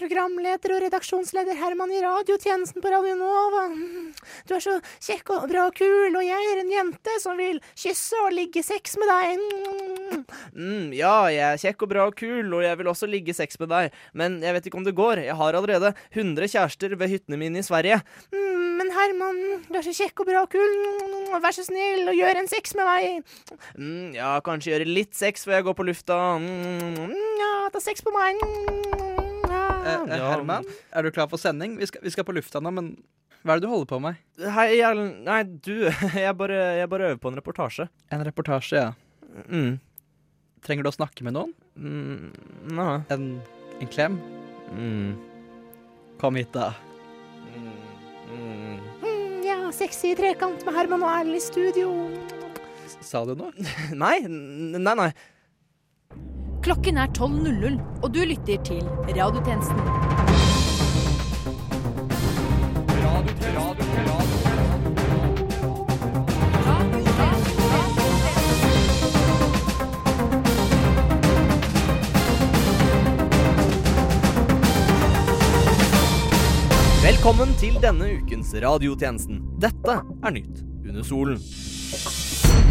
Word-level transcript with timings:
programleder 0.00 0.72
og 0.74 0.82
redaksjonsleder 0.86 1.58
Herman 1.58 1.90
i 1.92 2.00
radiotjenesten 2.00 2.80
på 2.82 2.92
Radio 2.92 3.16
Nova. 3.18 3.66
Du 4.48 4.54
er 4.56 4.62
så 4.64 4.78
kjekk 4.96 5.32
og 5.34 5.46
bra 5.50 5.66
og 5.68 5.76
kul, 5.76 6.14
og 6.16 6.24
jeg 6.24 6.46
er 6.52 6.62
en 6.62 6.72
jente 6.72 7.16
som 7.20 7.36
vil 7.40 7.60
kysse 7.74 8.16
og 8.24 8.32
ligge 8.32 8.62
sex 8.64 8.96
med 9.00 9.10
deg. 9.10 9.42
Mm, 10.56 10.94
ja, 10.96 11.14
jeg 11.32 11.44
er 11.44 11.60
kjekk 11.64 11.84
og 11.84 11.92
bra 11.92 12.06
og 12.08 12.16
kul, 12.18 12.48
og 12.56 12.64
jeg 12.64 12.80
vil 12.80 12.90
også 12.92 13.10
ligge 13.10 13.36
sex 13.36 13.60
med 13.60 13.72
deg, 13.72 13.98
men 14.16 14.40
jeg 14.44 14.56
vet 14.56 14.70
ikke 14.70 14.80
om 14.80 14.86
det 14.88 14.96
går. 14.96 15.24
Jeg 15.26 15.36
har 15.40 15.58
allerede 15.58 15.92
100 16.14 16.48
kjærester 16.54 16.96
ved 16.96 17.12
hyttene 17.12 17.40
mine 17.40 17.60
i 17.60 17.66
Sverige. 17.66 18.00
Mm, 18.32 18.80
men 18.80 18.94
Herman, 18.96 19.42
du 19.68 19.78
er 19.80 19.84
så 19.84 19.94
kjekk 20.00 20.24
og 20.24 20.30
bra 20.30 20.46
og 20.46 20.54
kul. 20.54 20.74
Vær 21.40 21.54
så 21.56 21.66
snill 21.66 22.08
og 22.10 22.16
gjør 22.16 22.40
en 22.40 22.50
sex 22.50 22.74
med 22.78 22.88
meg. 22.88 23.36
Mm, 23.76 24.16
ja, 24.16 24.32
kanskje 24.44 24.74
gjøre 24.74 24.88
litt 24.88 25.14
sex 25.18 25.44
før 25.46 25.58
jeg 25.58 25.68
går 25.68 25.78
på 25.78 25.88
lufta. 25.92 26.18
Mm, 26.40 27.14
ja, 27.42 27.54
ta 27.74 27.84
sex 27.84 28.04
på 28.04 28.16
meg. 28.16 28.40
Ja. 28.40 29.09
Eh, 29.90 30.16
eh, 30.16 30.26
Herman, 30.30 30.68
er 30.94 31.06
du 31.06 31.10
klar 31.14 31.28
for 31.30 31.40
sending? 31.40 31.76
Vi 31.80 31.88
skal, 31.90 32.04
vi 32.04 32.12
skal 32.14 32.26
på 32.28 32.34
lufta 32.36 32.62
nå, 32.62 32.72
men 32.76 32.92
hva 33.40 33.54
er 33.54 33.60
det 33.60 33.64
du 33.68 33.72
holder 33.72 33.88
på 33.88 34.00
med? 34.04 34.18
Hei, 34.56 34.66
jeg, 34.78 35.06
nei, 35.24 35.40
du, 35.64 35.74
jeg 36.24 36.34
bare, 36.36 36.58
jeg 36.80 36.90
bare 36.92 37.12
øver 37.12 37.22
på 37.22 37.32
en 37.32 37.40
reportasje. 37.40 37.88
En 38.12 38.24
reportasje, 38.26 38.84
ja. 38.88 38.90
Mm. 39.48 39.78
Trenger 40.66 40.84
du 40.84 40.90
å 40.90 40.96
snakke 40.98 41.24
med 41.24 41.36
noen? 41.38 41.54
Mm, 41.80 42.30
nei. 42.76 42.92
En, 43.14 43.26
en 43.80 43.90
klem? 43.92 44.18
Mm. 44.76 45.14
Kom 46.20 46.36
hit, 46.36 46.52
da. 46.52 46.74
Mm. 47.54 47.70
Mm. 48.30 48.76
Mm, 49.00 49.40
ja, 49.46 49.58
sexy 49.74 50.12
trekant 50.18 50.62
med 50.66 50.76
Herman 50.76 51.06
og 51.06 51.14
Erlend 51.14 51.40
i 51.40 51.42
studio. 51.42 51.94
Sa 53.00 53.24
du 53.24 53.32
noe? 53.38 53.54
Nei, 54.04 54.18
nei, 54.26 54.94
nei. 54.98 55.10
Klokken 56.62 56.98
er 57.00 57.06
12.00, 57.06 57.78
og 58.02 58.14
du 58.14 58.20
lytter 58.20 58.62
til 58.64 58.82
Radiotjenesten. 59.16 59.80
Velkommen 77.00 77.56
til 77.56 77.80
denne 77.80 78.12
ukens 78.18 78.52
radiotjenesten. 78.60 79.40
Dette 79.64 79.96
er 79.96 80.36
Nytt 80.36 80.60
under 80.84 81.02
solen. 81.08 82.29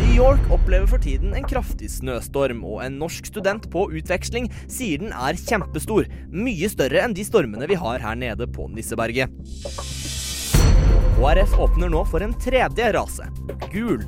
New 0.09 0.17
York 0.17 0.51
opplever 0.51 0.87
for 0.89 0.97
tiden 0.97 1.35
en 1.37 1.43
kraftig 1.45 1.85
snøstorm, 1.93 2.63
og 2.65 2.79
en 2.81 2.95
norsk 2.97 3.27
student 3.29 3.67
på 3.69 3.83
utveksling 3.93 4.47
sier 4.65 5.03
den 5.03 5.11
er 5.13 5.37
kjempestor. 5.37 6.07
Mye 6.33 6.65
større 6.73 7.03
enn 7.03 7.13
de 7.13 7.21
stormene 7.27 7.67
vi 7.69 7.77
har 7.77 8.01
her 8.01 8.17
nede 8.17 8.47
på 8.49 8.65
Nisseberget. 8.73 9.29
KrF 11.13 11.53
åpner 11.61 11.93
nå 11.93 12.01
for 12.09 12.25
en 12.25 12.33
tredje 12.41 12.89
rase 12.95 13.27
gul. 13.69 14.01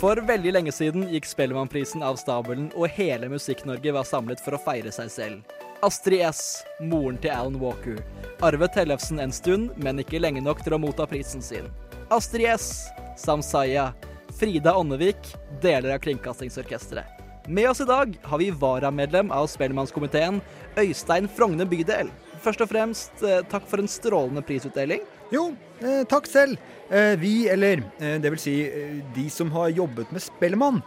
For 0.00 0.18
veldig 0.32 0.56
lenge 0.58 0.74
siden 0.74 1.06
gikk 1.14 1.30
Spellemannprisen 1.30 2.02
av 2.02 2.18
stabelen, 2.18 2.72
og 2.74 2.90
hele 2.98 3.30
Musikk-Norge 3.30 3.94
var 4.00 4.10
samlet 4.10 4.42
for 4.42 4.58
å 4.58 4.62
feire 4.66 4.90
seg 4.98 5.14
selv. 5.14 5.56
Astrid 5.84 6.22
S, 6.24 6.64
moren 6.80 7.18
til 7.20 7.32
Alan 7.34 7.58
Walker, 7.60 7.98
arvet 8.44 8.72
Tellefsen 8.72 9.20
en 9.20 9.32
stund, 9.34 9.74
men 9.76 10.00
ikke 10.00 10.20
lenge 10.22 10.40
nok 10.44 10.62
til 10.64 10.76
å 10.76 10.80
motta 10.80 11.04
prisen 11.10 11.44
sin. 11.44 11.68
Astrid 12.14 12.48
S, 12.54 12.86
Samsaya, 13.20 13.90
Frida 14.36 14.72
Ånnevik, 14.76 15.20
deler 15.62 15.96
av 15.96 16.00
Kringkastingsorkesteret. 16.04 17.12
Med 17.46 17.68
oss 17.70 17.82
i 17.84 17.86
dag 17.86 18.16
har 18.26 18.40
vi 18.40 18.48
varamedlem 18.50 19.28
av 19.30 19.46
Spellemannskomiteen, 19.52 20.40
Øystein 20.80 21.28
Frogne 21.30 21.68
bydel. 21.68 22.08
Først 22.42 22.64
og 22.64 22.72
fremst, 22.72 23.22
eh, 23.22 23.44
takk 23.46 23.68
for 23.68 23.78
en 23.78 23.90
strålende 23.90 24.42
prisutdeling. 24.42 25.04
Jo, 25.30 25.54
eh, 25.80 26.02
takk 26.04 26.26
selv. 26.26 26.58
Eh, 26.90 27.14
vi, 27.16 27.48
eller 27.48 27.84
eh, 28.00 28.18
det 28.18 28.32
vil 28.34 28.42
si 28.42 28.56
eh, 28.66 28.98
de 29.14 29.28
som 29.30 29.50
har 29.52 29.68
jobbet 29.68 30.10
med 30.10 30.22
Spellemann, 30.22 30.82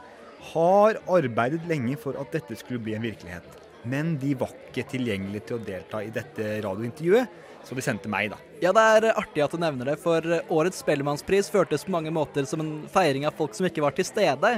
har 0.54 1.00
arbeidet 1.08 1.66
lenge 1.68 1.98
for 2.00 2.16
at 2.20 2.32
dette 2.32 2.56
skulle 2.56 2.80
bli 2.84 2.96
en 2.96 3.04
virkelighet. 3.04 3.69
Men 3.84 4.18
de 4.20 4.34
var 4.40 4.52
ikke 4.70 4.88
tilgjengelige 4.92 5.50
til 5.50 5.60
å 5.60 5.64
delta 5.64 6.02
i 6.04 6.12
dette 6.14 6.58
radiointervjuet, 6.66 7.38
så 7.64 7.76
de 7.76 7.84
sendte 7.84 8.10
meg, 8.12 8.32
da. 8.32 8.38
Ja, 8.64 8.72
det 8.76 8.82
er 8.82 9.06
artig 9.20 9.44
at 9.44 9.54
du 9.56 9.60
nevner 9.62 9.92
det, 9.92 9.98
for 10.02 10.24
årets 10.52 10.82
Spellemannspris 10.84 11.52
føltes 11.52 11.86
på 11.88 11.94
mange 11.94 12.12
måter 12.12 12.48
som 12.48 12.64
en 12.64 12.72
feiring 12.92 13.28
av 13.28 13.36
folk 13.38 13.56
som 13.56 13.68
ikke 13.68 13.84
var 13.84 13.96
til 13.96 14.08
stede. 14.08 14.54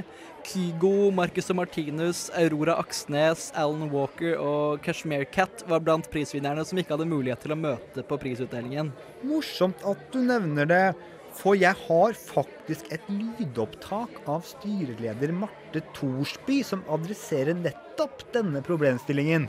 Kygo, 0.47 1.11
Marcus 1.13 1.51
og 1.53 1.59
Martinus, 1.59 2.23
Aurora 2.37 2.77
Aksnes, 2.81 3.49
Alan 3.57 3.91
Walker 3.93 4.37
og 4.41 4.81
Kashmir 4.85 5.25
Cat 5.29 5.65
var 5.69 5.83
blant 5.85 6.09
prisvinnerne 6.13 6.65
som 6.65 6.81
ikke 6.81 6.95
hadde 6.95 7.09
mulighet 7.09 7.43
til 7.45 7.53
å 7.53 7.59
møte 7.61 8.05
på 8.05 8.19
prisutdelingen. 8.21 8.93
Morsomt 9.27 9.85
at 9.85 10.05
du 10.13 10.21
nevner 10.25 10.69
det, 10.69 10.85
for 11.37 11.57
jeg 11.57 11.75
har 11.87 12.17
faktisk 12.17 12.91
et 12.93 13.07
lydopptak 13.09 14.21
av 14.29 14.43
styreleder 14.47 15.33
Marte 15.35 15.83
Thorsby 15.95 16.61
som 16.67 16.83
adresserer 16.91 17.57
nettopp 17.57 18.25
denne 18.35 18.61
problemstillingen. 18.65 19.47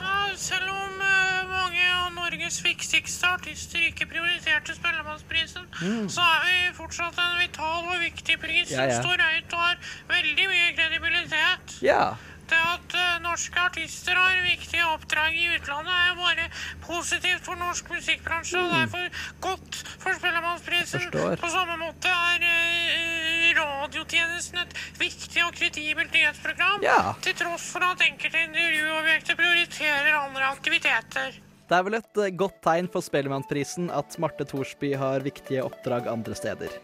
Ja, 0.00 0.18
selv 0.36 0.70
om 0.72 1.00
eh, 1.06 1.46
mange 1.50 1.86
av 2.00 2.12
Norges 2.16 2.60
viktigste 2.64 3.30
artister 3.36 3.86
ikke 3.88 4.08
prioriterte 4.10 4.76
Spellemannsprisen, 4.76 5.66
så 6.10 6.26
er 6.26 6.44
vi 6.48 6.60
fortsatt 6.76 7.18
en 7.20 7.40
vital 7.42 7.88
og 7.88 7.98
viktig 8.02 8.38
pris 8.42 8.74
Ja, 8.74 8.86
ja. 8.88 8.98
som 8.98 9.08
står 9.08 9.24
høyt 9.24 9.56
og 9.56 9.66
har 9.68 9.82
veldig 10.12 10.48
mye 10.50 10.70
kredibilitet. 10.78 11.76
Ja. 11.84 12.14
Det 12.50 12.58
at 12.60 12.94
eh, 12.98 13.20
norske 13.24 13.60
artister 13.60 14.18
har 14.18 14.42
viktige 14.44 14.84
oppdrag 14.92 15.36
i 15.38 15.46
utlandet, 15.56 15.94
er 15.94 16.10
jo 16.10 16.16
bare 16.20 16.48
positivt 16.84 17.46
for 17.46 17.56
norsk 17.60 17.88
musikkbransje, 17.94 18.60
og 18.60 18.74
derfor 18.74 19.22
godt 19.46 19.80
for 20.04 20.18
Spellemannsprisen. 20.18 21.08
På 21.40 21.50
samme 21.52 21.78
måte 21.80 22.12
er 22.12 22.44
eh, 22.44 23.54
radiotjenesten 23.56 24.60
et 24.64 24.76
viktig 25.00 25.44
og 25.46 25.56
kredibelt 25.56 26.12
nyhetsprogram. 26.14 26.84
Ja. 26.84 27.14
Til 27.24 27.36
tross 27.38 27.70
for 27.74 27.86
at 27.86 28.04
enkelte 28.04 28.44
intervjuobjekter 28.48 29.40
prioriterer 29.40 30.12
andre 30.20 30.52
aktiviteter. 30.52 31.40
Det 31.64 31.78
er 31.78 31.86
vel 31.86 31.96
et 32.00 32.20
eh, 32.20 32.34
godt 32.36 32.60
tegn 32.66 32.90
for 32.92 33.04
Spellemannprisen 33.04 33.88
at 33.94 34.18
Marte 34.20 34.46
Thorsby 34.48 34.92
har 35.00 35.24
viktige 35.24 35.64
oppdrag 35.64 36.10
andre 36.12 36.36
steder. 36.36 36.76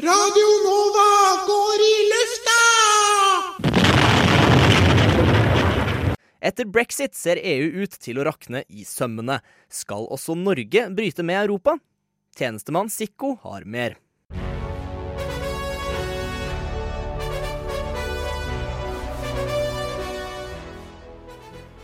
Radio 0.00 0.50
Nova 0.64 1.08
går 1.46 1.86
i 1.86 1.96
lufta! 2.10 2.39
Etter 6.40 6.64
brexit 6.64 7.14
ser 7.14 7.36
EU 7.36 7.82
ut 7.84 7.96
til 8.00 8.16
å 8.16 8.24
rakne 8.24 8.62
i 8.72 8.86
sømmene. 8.88 9.42
Skal 9.68 10.06
også 10.08 10.32
Norge 10.38 10.86
bryte 10.96 11.24
med 11.26 11.36
Europa? 11.36 11.76
Tjenestemann 12.32 12.88
Sikko 12.88 13.34
har 13.42 13.66
mer. 13.68 13.98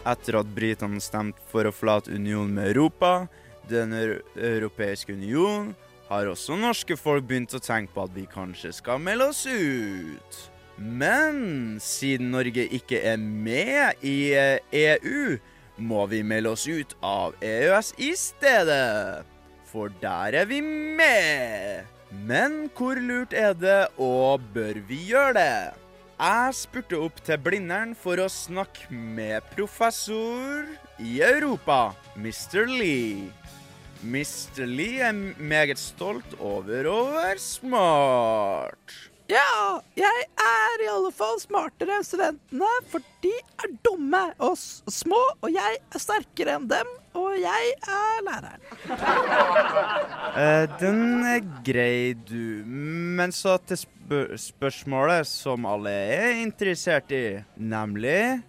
Etter 0.07 0.39
at 0.39 0.51
britene 0.55 1.03
stemte 1.03 1.43
for 1.51 1.67
å 1.67 1.75
forlate 1.75 2.15
unionen 2.15 2.57
med 2.57 2.73
Europa, 2.73 3.27
Den 3.67 3.91
europeiske 3.93 5.13
union, 5.13 5.73
har 6.07 6.29
også 6.31 6.55
norske 6.55 6.95
folk 6.97 7.25
begynt 7.27 7.57
å 7.59 7.59
tenke 7.59 7.91
på 7.93 8.05
at 8.07 8.13
vi 8.15 8.29
kanskje 8.31 8.71
skal 8.73 9.03
melde 9.03 9.27
oss 9.33 9.43
ut. 9.51 10.56
Men 10.77 11.79
siden 11.81 12.31
Norge 12.35 12.67
ikke 12.69 13.01
er 13.01 13.17
med 13.17 14.05
i 14.05 14.33
eh, 14.37 14.59
EU, 14.73 15.39
må 15.77 16.07
vi 16.09 16.23
melde 16.25 16.53
oss 16.53 16.67
ut 16.69 16.93
av 17.05 17.37
EØS 17.45 17.95
i 18.01 18.13
stedet. 18.17 19.25
For 19.69 19.93
der 20.03 20.37
er 20.43 20.49
vi 20.49 20.61
med. 20.61 21.89
Men 22.27 22.67
hvor 22.77 23.01
lurt 23.01 23.33
er 23.37 23.57
det, 23.57 23.89
og 23.99 24.45
bør 24.55 24.79
vi 24.89 25.01
gjøre 25.11 25.35
det? 25.37 25.57
Jeg 26.17 26.55
spurte 26.57 27.01
opp 27.05 27.19
til 27.25 27.41
Blindern 27.45 27.93
for 27.99 28.21
å 28.23 28.29
snakke 28.33 28.89
med 28.89 29.45
professor 29.53 30.65
i 31.03 31.19
Europa, 31.21 31.93
Mr. 32.17 32.65
Lee. 32.71 33.27
Mr. 34.01 34.65
Lee 34.65 35.03
er 35.05 35.13
meget 35.37 35.81
stolt 35.81 36.37
over 36.41 36.89
å 36.89 36.97
være 37.19 37.43
smart. 37.43 38.97
Ja, 39.27 39.83
jeg 39.99 40.27
er 40.39 40.83
i 40.85 40.87
alle 40.87 41.11
fall 41.15 41.41
smartere 41.43 41.97
enn 41.97 42.05
studentene, 42.07 42.69
for 42.93 43.03
de 43.25 43.33
er 43.59 43.73
dumme 43.83 44.23
og 44.39 44.55
små, 44.59 45.19
og 45.43 45.51
jeg 45.51 45.81
er 45.83 46.03
sterkere 46.03 46.55
enn 46.61 46.69
dem, 46.71 46.93
og 47.19 47.33
jeg 47.41 47.73
er 47.75 48.21
læreren. 48.23 48.67
Uh, 48.87 50.65
den 50.83 51.01
er 51.27 51.41
grei, 51.67 52.15
du. 52.29 52.63
Men 52.67 53.35
så 53.35 53.57
til 53.67 53.83
spør 53.83 54.37
spørsmålet 54.39 55.27
som 55.27 55.67
alle 55.67 55.91
er 55.91 56.43
interessert 56.45 57.11
i, 57.11 57.25
nemlig 57.59 58.45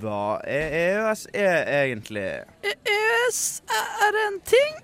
hva 0.00 0.40
er 0.48 0.72
EØS 0.78 1.26
er 1.36 1.68
egentlig? 1.82 2.30
EØS 2.64 3.42
er 3.68 4.18
en 4.22 4.40
ting 4.48 4.80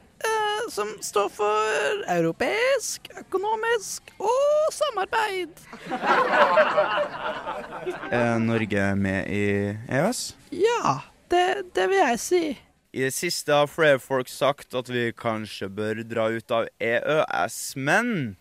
som 0.71 0.89
står 1.01 1.29
for 1.33 2.05
europeisk, 2.13 3.09
økonomisk 3.19 4.13
og 4.19 4.73
samarbeid. 4.75 5.49
Er 8.13 8.39
Norge 8.39 8.97
med 8.97 9.31
i 9.33 9.45
EØS? 9.89 10.37
Ja, 10.53 10.99
det, 11.31 11.73
det 11.75 11.89
vil 11.89 11.97
jeg 12.03 12.21
si. 12.21 12.59
I 12.93 13.05
det 13.05 13.13
siste 13.13 13.53
har 13.53 13.67
flere 13.69 13.99
folk 14.01 14.29
sagt 14.33 14.75
at 14.75 14.89
vi 14.93 15.11
kanskje 15.13 15.69
bør 15.69 16.03
dra 16.09 16.29
ut 16.33 16.55
av 16.55 16.69
EØS, 16.81 17.77
men 17.77 18.37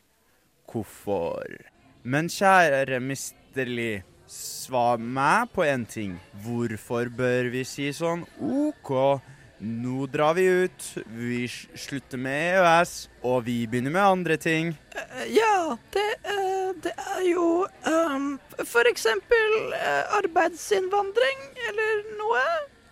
hvorfor? 0.71 1.57
Men 2.03 2.29
kjære 2.31 2.99
Mr. 3.03 3.67
Lee, 3.67 4.03
svar 4.27 4.99
meg 4.99 5.51
på 5.55 5.63
én 5.67 5.83
ting. 5.87 6.15
Hvorfor 6.43 7.11
bør 7.11 7.51
vi 7.51 7.63
si 7.67 7.91
sånn 7.95 8.23
OK, 8.39 9.19
nå 9.59 10.05
drar 10.11 10.33
vi 10.37 10.43
ut, 10.65 10.87
vi 11.17 11.47
slutter 11.47 12.17
med 12.21 12.57
EØS, 12.59 12.93
og 13.25 13.45
vi 13.47 13.65
begynner 13.67 13.91
med 13.95 14.03
andre 14.03 14.37
ting? 14.37 14.75
Eh, 14.95 15.23
Ja, 15.33 15.77
det, 15.93 16.05
eh, 16.23 16.69
det 16.83 16.93
er 16.97 17.23
jo 17.25 17.65
um, 17.89 18.39
for 18.65 18.87
eksempel 18.89 19.73
eh, 19.73 20.03
arbeidsinnvandring 20.19 21.41
eller 21.69 22.03
noe. 22.19 22.45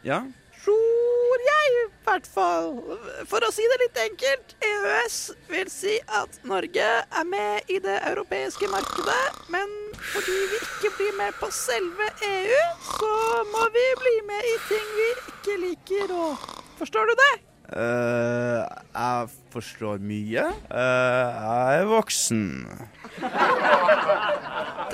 Ja? 0.06 0.24
Tror 0.66 1.44
jeg, 1.46 1.74
i 1.76 1.84
hvert 2.08 2.28
fall. 2.34 2.72
For 3.30 3.46
å 3.46 3.52
si 3.54 3.66
det 3.70 3.78
litt 3.84 4.00
enkelt, 4.02 4.56
EØS 4.66 5.20
vil 5.52 5.70
si 5.70 6.00
at 6.20 6.40
Norge 6.50 6.88
er 7.06 7.30
med 7.30 7.70
i 7.70 7.78
det 7.84 8.00
europeiske 8.10 8.70
markedet, 8.74 9.22
men 9.54 9.78
fordi 10.10 10.40
vi 10.56 10.62
ikke 10.64 10.94
blir 10.98 11.16
med 11.22 11.38
på 11.38 11.52
selve 11.54 12.10
EU, 12.32 12.66
så 12.98 13.16
må 13.54 13.70
vi 13.78 13.88
bli 14.02 14.16
med 14.34 14.52
i 14.56 14.60
ting 14.72 14.94
vi 14.98 15.10
ikke 15.22 15.60
liker, 15.68 16.16
og 16.18 16.54
Forstår 16.76 17.06
du 17.06 17.14
det? 17.16 17.55
Eh, 17.74 18.62
jeg 18.96 19.30
forstår 19.54 20.02
mye. 20.04 20.44
Uh, 20.70 21.26
jeg 21.34 21.80
er 21.80 21.88
voksen. 21.90 22.46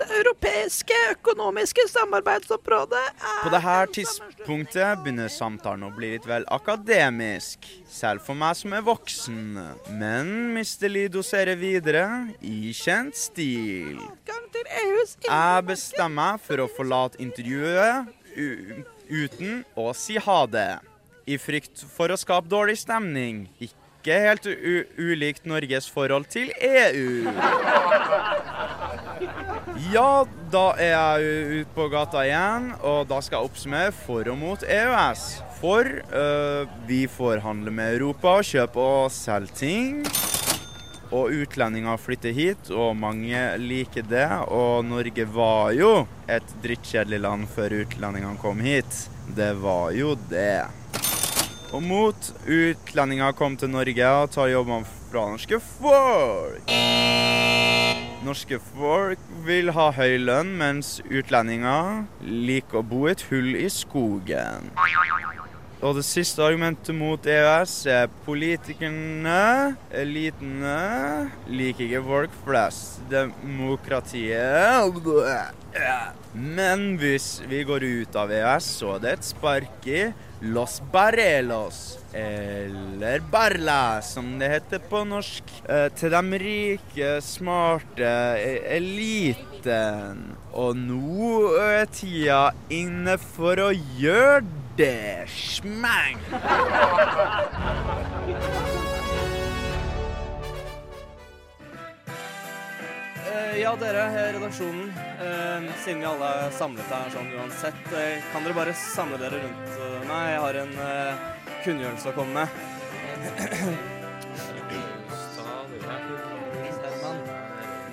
Det 0.02 0.06
europeiske 0.18 0.96
økonomiske 1.12 1.84
samarbeidsområdet 1.92 3.02
er 3.02 3.40
På 3.44 3.52
dette 3.52 3.76
tidspunktet 3.98 5.02
begynner 5.04 5.30
samtalen 5.32 5.84
å 5.86 5.92
bli 5.94 6.14
litt 6.14 6.28
vel 6.30 6.46
akademisk, 6.54 7.68
selv 7.92 8.24
for 8.26 8.38
meg 8.40 8.56
som 8.58 8.76
er 8.78 8.86
voksen. 8.86 9.60
Men 10.00 10.32
Mr. 10.56 10.88
Lee 10.92 11.12
doserer 11.12 11.60
videre 11.60 12.06
i 12.40 12.72
kjent 12.78 13.18
stil. 13.20 14.00
EUs 14.72 15.18
Jeg 15.26 15.66
bestemmer 15.68 16.38
meg 16.38 16.46
for 16.46 16.64
å 16.64 16.70
forlate 16.72 17.20
intervjuet 17.24 18.08
uten 19.12 19.66
å 19.76 19.92
si 19.98 20.16
ha 20.22 20.40
det. 20.48 20.72
I 21.30 21.38
frykt 21.38 21.84
for 21.96 22.12
å 22.12 22.18
skape 22.20 22.50
dårlig 22.50 22.80
stemning. 22.82 23.46
Ikke 23.62 24.18
helt 24.26 24.48
ulikt 24.98 25.46
Norges 25.46 25.90
forhold 25.92 26.26
til 26.34 26.50
EU. 26.58 27.30
Ja, 29.92 30.26
da 30.52 30.66
er 30.82 30.92
jeg 30.92 31.62
ute 31.62 31.76
på 31.76 31.88
gata 31.92 32.24
igjen, 32.26 32.72
og 32.82 33.06
da 33.10 33.22
skal 33.22 33.40
jeg 33.40 33.52
oppsummere 33.52 33.94
for 33.96 34.28
og 34.32 34.38
mot 34.40 34.66
EØS. 34.66 35.26
For 35.62 35.86
øh, 35.86 36.76
vi 36.90 37.06
får 37.12 37.44
handle 37.46 37.74
med 37.76 38.00
Europa 38.00 38.40
kjøpe 38.46 38.82
og 38.82 39.12
selge 39.14 39.58
ting. 39.62 40.04
Og 41.12 41.34
utlendinger 41.44 42.00
flytter 42.00 42.32
hit, 42.32 42.70
og 42.72 42.96
mange 42.96 43.40
liker 43.60 44.06
det. 44.08 44.28
Og 44.48 44.86
Norge 44.88 45.28
var 45.28 45.74
jo 45.76 45.92
et 46.32 46.56
drittkjedelig 46.64 47.20
land 47.26 47.50
før 47.52 47.82
utlendingene 47.84 48.40
kom 48.42 48.64
hit. 48.64 49.06
Det 49.36 49.52
var 49.60 49.92
jo 49.98 50.16
det. 50.32 50.64
Og 51.72 51.84
mot 51.84 52.32
utlendinger 52.44 53.32
kom 53.40 53.56
til 53.58 53.72
Norge 53.72 54.08
og 54.12 54.32
tar 54.34 54.50
jobbene 54.52 54.88
fra 55.12 55.24
norske 55.32 55.60
folk. 55.64 56.74
Norske 58.28 58.60
folk 58.76 59.22
vil 59.48 59.72
ha 59.74 59.88
høy 59.96 60.18
lønn, 60.20 60.52
mens 60.60 61.00
utlendinger 61.08 62.04
liker 62.22 62.82
å 62.82 62.86
bo 62.86 63.06
i 63.08 63.14
et 63.16 63.24
hull 63.32 63.56
i 63.56 63.70
skogen. 63.72 64.68
Og 65.82 65.96
det 65.98 66.04
siste 66.06 66.44
argumentet 66.46 66.94
mot 66.94 67.26
EØS 67.26 67.72
er 67.90 68.12
politikerne, 68.22 69.74
elitene, 69.98 70.76
liker 71.50 71.88
ikke 71.88 72.04
folk 72.06 72.36
flest. 72.46 73.00
Demokratiet 73.10 74.78
Men 76.38 76.86
hvis 77.02 77.42
vi 77.50 77.64
går 77.66 77.88
ut 78.04 78.20
av 78.20 78.30
EØS, 78.30 78.70
så 78.78 78.94
er 78.96 79.02
det 79.02 79.16
et 79.16 79.30
spark 79.32 79.90
i 79.90 80.04
Los 80.54 80.78
Barrelos. 80.94 81.82
Eller 82.14 83.26
Barla, 83.34 84.02
som 84.06 84.38
det 84.38 84.52
heter 84.54 84.86
på 84.86 85.02
norsk. 85.08 85.50
Eh, 85.66 85.88
til 85.98 86.14
de 86.14 86.42
rike, 86.46 87.12
smarte, 87.26 88.14
e- 88.38 88.78
eliten. 88.78 90.36
Og 90.54 90.78
nå 90.78 91.56
er 91.58 91.90
tida 91.90 92.52
inne 92.70 93.18
for 93.18 93.66
å 93.66 93.72
gjøre 93.74 94.44
det. 94.46 94.61
Smang! 95.28 96.18
Eh, 103.32 103.62
ja, 103.62 103.76
dere, 103.76 104.04
eh, 104.04 104.34
redaksjonen. 104.34 104.94
Eh, 105.20 105.62
siden 105.84 106.00
vi 106.00 106.06
alle 106.06 106.26
er 106.26 106.52
samlet 106.56 106.86
her 106.88 107.10
sånn 107.12 107.34
uansett, 107.36 107.84
kan 108.32 108.44
dere 108.44 108.54
bare 108.56 108.74
samle 108.74 109.18
dere 109.20 109.44
rundt 109.44 109.68
meg? 110.08 110.32
Jeg 110.32 110.40
har 110.40 110.54
en 110.64 110.74
kunngjørelse 111.66 112.08
å 112.10 112.16
komme 112.16 112.34
med. 112.40 112.48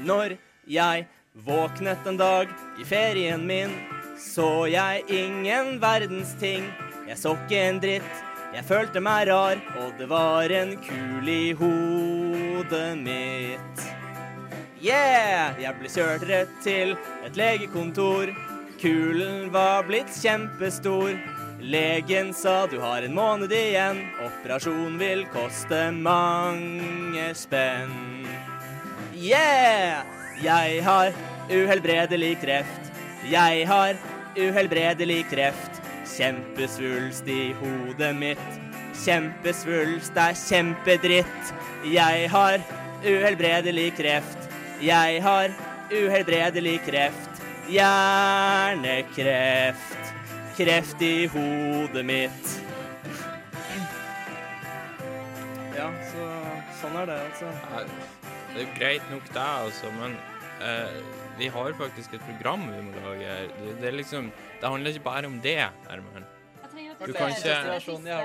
Når 0.06 0.38
jeg 0.70 1.06
våknet 1.44 2.06
en 2.06 2.16
dag 2.16 2.46
i 2.78 2.84
ferien 2.86 3.46
min, 3.46 3.97
så 4.18 4.66
jeg 4.70 5.04
ingen 5.08 5.78
verdens 5.82 6.34
ting. 6.40 6.66
Jeg 7.08 7.18
så 7.18 7.34
ikke 7.38 7.60
en 7.62 7.78
dritt, 7.80 8.24
jeg 8.54 8.64
følte 8.64 9.00
meg 9.04 9.28
rar, 9.28 9.60
og 9.80 9.92
det 9.98 10.08
var 10.08 10.50
en 10.52 10.74
kul 10.80 11.28
i 11.28 11.52
hodet 11.56 12.90
mitt. 13.00 13.82
Yeah! 14.80 15.58
Jeg 15.60 15.74
ble 15.80 15.90
kjørt 15.92 16.24
rett 16.30 16.54
til 16.64 16.94
et 17.26 17.36
legekontor. 17.36 18.32
Kulen 18.80 19.50
var 19.52 19.84
blitt 19.88 20.12
kjempestor. 20.14 21.16
Legen 21.60 22.30
sa 22.32 22.62
du 22.70 22.78
har 22.80 23.02
en 23.02 23.16
måned 23.16 23.52
igjen. 23.52 24.04
Operasjon 24.24 24.96
vil 25.00 25.26
koste 25.34 25.88
mange 25.92 27.30
spenn. 27.36 28.28
Yeah! 29.12 30.06
Jeg 30.40 30.84
har 30.86 31.12
uhelbredelig 31.50 32.36
kreft. 32.44 32.87
Jeg 33.26 33.66
har 33.66 33.94
uhelbredelig 34.38 35.26
kreft. 35.30 35.82
Kjempesvulst 36.06 37.26
i 37.28 37.52
hodet 37.58 38.16
mitt. 38.16 38.60
Kjempesvulst 39.04 40.16
er 40.16 40.34
kjempedritt. 40.38 41.54
Jeg 41.90 42.30
har 42.30 42.58
uhelbredelig 43.02 43.92
kreft. 43.98 44.38
Jeg 44.82 45.22
har 45.22 45.48
uhelbredelig 45.90 46.80
kreft. 46.86 47.30
Hjernekreft. 47.68 50.14
Kreft 50.56 51.02
i 51.02 51.26
hodet 51.26 52.04
mitt. 52.06 52.62
Ja, 55.74 55.90
så 56.10 56.28
sånn 56.80 56.96
er 57.02 57.06
det, 57.06 57.20
altså. 57.26 57.46
Ja, 57.46 57.52
Det 58.48 58.56
er 58.56 58.60
jo 58.64 58.68
greit 58.78 59.06
nok 59.12 59.26
det, 59.34 59.48
altså, 59.66 59.86
men 60.00 60.12
vi 61.38 61.48
har 61.54 61.72
faktisk 61.78 62.14
et 62.18 62.24
program 62.26 62.66
vi 62.70 62.82
må 62.82 63.04
lage. 63.04 63.36
Det, 63.58 63.76
det 63.80 63.88
er 63.92 63.96
liksom 64.00 64.32
Det 64.60 64.68
handler 64.68 64.90
ikke 64.90 65.04
bare 65.04 65.26
om 65.26 65.40
det, 65.40 65.56
Herman. 65.88 66.26
Du 67.06 67.12
kan 67.12 67.30
ikke, 67.30 67.54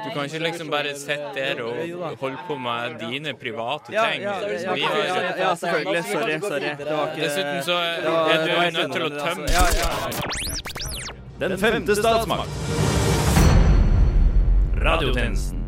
du 0.05 0.09
kan 0.13 0.25
ikke 0.25 0.39
liksom 0.39 0.69
bare 0.69 0.95
sitte 0.97 1.29
der 1.35 1.61
og 1.61 2.17
holde 2.19 2.37
på 2.47 2.57
med 2.57 2.95
dine 2.99 3.33
private 3.33 3.85
ting. 3.85 4.21
ja, 4.21 4.39
ja, 4.39 4.49
ja, 4.49 4.75
ja, 4.75 5.37
ja, 5.37 5.55
selvfølgelig. 5.55 6.03
Sorry, 6.03 6.39
sorry. 6.39 6.71
Det 6.77 6.97
var 6.97 7.11
ikke 7.11 7.21
Dessuten 7.21 7.63
så 7.63 7.73
er 7.73 8.45
du 8.45 8.77
nødt 8.77 8.93
til 8.93 9.03
å 9.03 9.09
tømme 9.09 9.43
altså. 9.43 9.77
Ja, 9.77 10.09
ja. 10.19 11.49
Den 11.49 11.57
femte 11.59 11.95
statsmakt. 11.95 12.49
Radiotjenesten. 14.83 15.59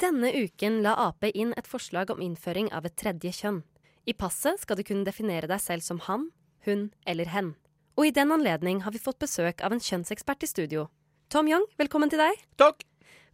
Denne 0.00 0.30
uken 0.44 0.82
la 0.82 0.94
Ap 1.08 1.24
inn 1.34 1.54
et 1.56 1.66
forslag 1.66 2.10
om 2.12 2.20
innføring 2.20 2.70
av 2.72 2.84
et 2.86 2.96
tredje 2.96 3.32
kjønn. 3.32 3.62
I 4.06 4.14
passet 4.14 4.60
skal 4.62 4.78
du 4.78 4.84
kunne 4.86 5.02
definere 5.02 5.48
deg 5.50 5.58
selv 5.58 5.82
som 5.82 5.98
han, 6.06 6.28
hun 6.62 6.90
eller 7.10 7.26
hen. 7.32 7.54
Og 7.98 8.06
i 8.06 8.12
den 8.14 8.30
anledning 8.30 8.84
har 8.84 8.94
vi 8.94 9.02
fått 9.02 9.18
besøk 9.18 9.64
av 9.66 9.74
en 9.74 9.82
kjønnsekspert 9.82 10.46
i 10.46 10.48
studio. 10.50 10.84
Tom 11.32 11.50
Young, 11.50 11.64
velkommen 11.80 12.12
til 12.12 12.22
deg. 12.22 12.38
Takk. 12.60 12.84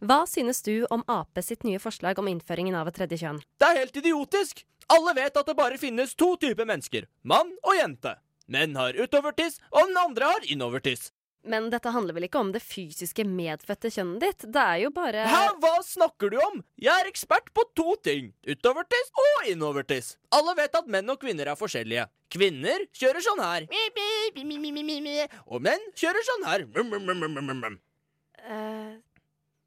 Hva 0.01 0.23
synes 0.25 0.63
du 0.65 0.87
om 0.89 1.05
Ap 1.05 1.37
sitt 1.45 1.61
nye 1.67 1.77
forslag 1.79 2.17
om 2.17 2.31
innføringen 2.31 2.73
av 2.75 2.89
et 2.89 2.97
tredje 2.97 3.21
kjønn? 3.21 3.43
Det 3.61 3.69
er 3.69 3.83
helt 3.83 4.01
idiotisk! 4.01 4.65
Alle 4.91 5.13
vet 5.15 5.37
at 5.37 5.45
det 5.47 5.55
bare 5.55 5.77
finnes 5.79 6.17
to 6.17 6.33
typer 6.41 6.65
mennesker. 6.65 7.05
Mann 7.21 7.53
og 7.61 7.77
jente. 7.77 8.17
Menn 8.49 8.73
har 8.75 8.97
utovertiss, 8.97 9.61
og 9.69 9.93
den 9.93 10.01
andre 10.01 10.33
har 10.33 10.49
innovertiss. 10.49 11.11
Men 11.45 11.65
dette 11.73 11.91
handler 11.91 12.15
vel 12.15 12.23
ikke 12.29 12.39
om 12.39 12.51
det 12.55 12.61
fysiske 12.63 13.25
medfødte 13.27 13.89
kjønnet 13.91 14.21
ditt? 14.23 14.45
Det 14.53 14.61
er 14.63 14.77
jo 14.85 14.91
bare 14.95 15.25
Hæ, 15.27 15.41
hva 15.59 15.71
snakker 15.83 16.31
du 16.31 16.37
om? 16.39 16.61
Jeg 16.79 16.93
er 17.03 17.09
ekspert 17.09 17.49
på 17.53 17.65
to 17.75 17.95
ting. 18.05 18.29
Utovertiss 18.47 19.11
og 19.23 19.49
innovertiss. 19.51 20.13
Alle 20.31 20.55
vet 20.55 20.75
at 20.79 20.87
menn 20.87 21.09
og 21.11 21.19
kvinner 21.19 21.51
er 21.51 21.59
forskjellige. 21.59 22.05
Kvinner 22.31 22.85
kjører 22.95 23.21
sånn 23.25 23.43
her. 23.43 23.67
Og 25.51 25.61
menn 25.67 25.83
kjører 25.99 26.23
sånn 26.29 26.47
her. 26.47 26.63
eh, 28.39 28.95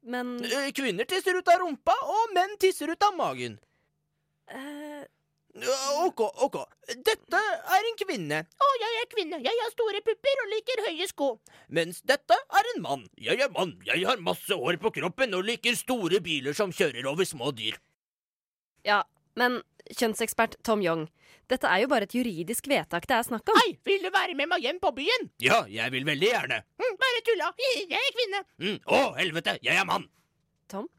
Men 0.07 0.37
Eh, 0.43 0.71
Kvinner 0.71 1.05
tisser 1.05 1.37
ut 1.37 1.47
av 1.51 1.59
rumpa, 1.61 1.93
og 2.03 2.33
menn 2.33 2.57
tisser 2.57 2.89
ut 2.89 3.03
av 3.03 3.13
magen. 3.15 3.59
eh, 4.49 4.86
OK, 6.05 6.21
OK. 6.45 6.57
Dette 7.05 7.39
er 7.41 7.87
en 7.89 7.97
kvinne. 7.99 8.43
Å, 8.45 8.67
jeg 8.81 8.99
er 9.01 9.07
kvinne. 9.11 9.39
Jeg 9.41 9.61
har 9.63 9.71
store 9.73 10.01
pupper 10.05 10.43
og 10.43 10.51
liker 10.53 10.83
høye 10.85 11.07
sko. 11.09 11.29
Mens 11.73 12.03
dette 12.05 12.37
er 12.37 12.69
en 12.75 12.83
mann. 12.83 13.05
Jeg 13.17 13.41
er 13.41 13.49
mann. 13.53 13.73
Jeg 13.87 14.05
har 14.05 14.21
masse 14.23 14.53
hår 14.53 14.77
på 14.83 14.91
kroppen 14.99 15.33
og 15.37 15.47
liker 15.47 15.77
store 15.79 16.21
biler 16.23 16.57
som 16.57 16.73
kjører 16.75 17.09
over 17.09 17.25
små 17.27 17.51
dyr. 17.57 17.79
Ja, 18.85 19.01
men 19.39 19.61
kjønnsekspert 19.97 20.59
Tom 20.67 20.81
Young, 20.83 21.07
dette 21.51 21.69
er 21.71 21.83
jo 21.83 21.89
bare 21.91 22.07
et 22.07 22.15
juridisk 22.15 22.67
vedtak 22.67 23.07
det 23.07 23.17
er 23.17 23.25
snakk 23.27 23.49
om. 23.51 23.59
Hei, 23.61 23.77
vil 23.87 24.03
du 24.03 24.09
være 24.13 24.35
med 24.37 24.49
meg 24.51 24.63
hjem 24.65 24.81
på 24.83 24.91
byen? 24.97 25.29
Ja, 25.43 25.61
jeg 25.71 25.93
vil 25.95 26.07
veldig 26.07 26.31
gjerne. 26.31 26.61
Hm, 26.81 26.97
bare 27.01 27.23
tulla. 27.27 27.51
Jeg 27.93 28.01
er 28.01 28.15
kvinne. 28.17 28.43
Mm. 28.61 28.77
Å, 28.83 28.99
helvete, 29.17 29.57
jeg 29.63 29.79
er 29.79 29.87
mann. 29.87 30.05
Tom, 30.71 30.89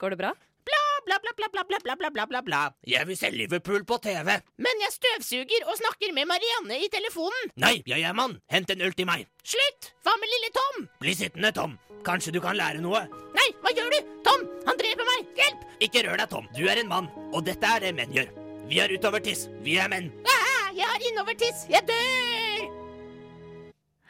går 0.00 0.14
det 0.14 0.18
bra? 0.22 0.30
Bla, 0.64 0.82
bla, 1.06 1.18
bla, 1.22 1.32
bla, 1.36 1.48
bla, 1.52 1.78
bla, 1.82 1.94
bla, 1.96 2.10
bla, 2.10 2.26
bla, 2.26 2.40
bla. 2.42 2.60
Jeg 2.86 3.06
vil 3.08 3.16
se 3.18 3.30
Liverpool 3.34 3.84
på 3.84 3.98
TV. 4.04 4.36
Men 4.62 4.84
jeg 4.84 4.94
støvsuger 4.94 5.66
og 5.66 5.78
snakker 5.80 6.12
med 6.14 6.28
Marianne 6.30 6.78
i 6.84 6.90
telefonen. 6.92 7.50
Nei, 7.62 7.80
jeg 7.86 8.04
er 8.06 8.14
mann. 8.16 8.38
Hent 8.52 8.70
en 8.70 8.84
øl 8.86 8.94
til 8.94 9.08
meg. 9.10 9.26
Slutt! 9.42 9.90
Hva 10.06 10.14
med 10.20 10.30
lille 10.34 10.52
Tom? 10.58 10.86
Bli 11.02 11.14
sittende, 11.18 11.50
Tom. 11.56 11.74
Kanskje 12.06 12.34
du 12.34 12.40
kan 12.42 12.58
lære 12.58 12.82
noe. 12.82 13.04
Nei, 13.36 13.48
hva 13.62 13.74
gjør 13.74 13.90
du? 13.94 14.12
Tom, 14.26 14.46
han 14.66 14.78
dreper 14.78 15.06
meg! 15.08 15.28
Hjelp! 15.38 15.66
Ikke 15.82 16.04
rør 16.06 16.22
deg, 16.22 16.30
Tom. 16.30 16.48
Du 16.54 16.62
er 16.70 16.80
en 16.82 16.90
mann, 16.90 17.10
og 17.32 17.42
dette 17.46 17.66
er 17.66 17.82
det 17.86 17.94
menn 17.98 18.14
gjør. 18.14 18.30
Vi 18.70 18.78
er 18.82 18.94
utovertiss. 18.94 19.48
Vi 19.66 19.76
er 19.82 19.90
menn. 19.90 20.10
Ah, 20.26 20.68
jeg 20.74 20.86
har 20.86 21.06
innovertiss. 21.10 21.66
Jeg 21.70 21.86
dør! 21.90 22.68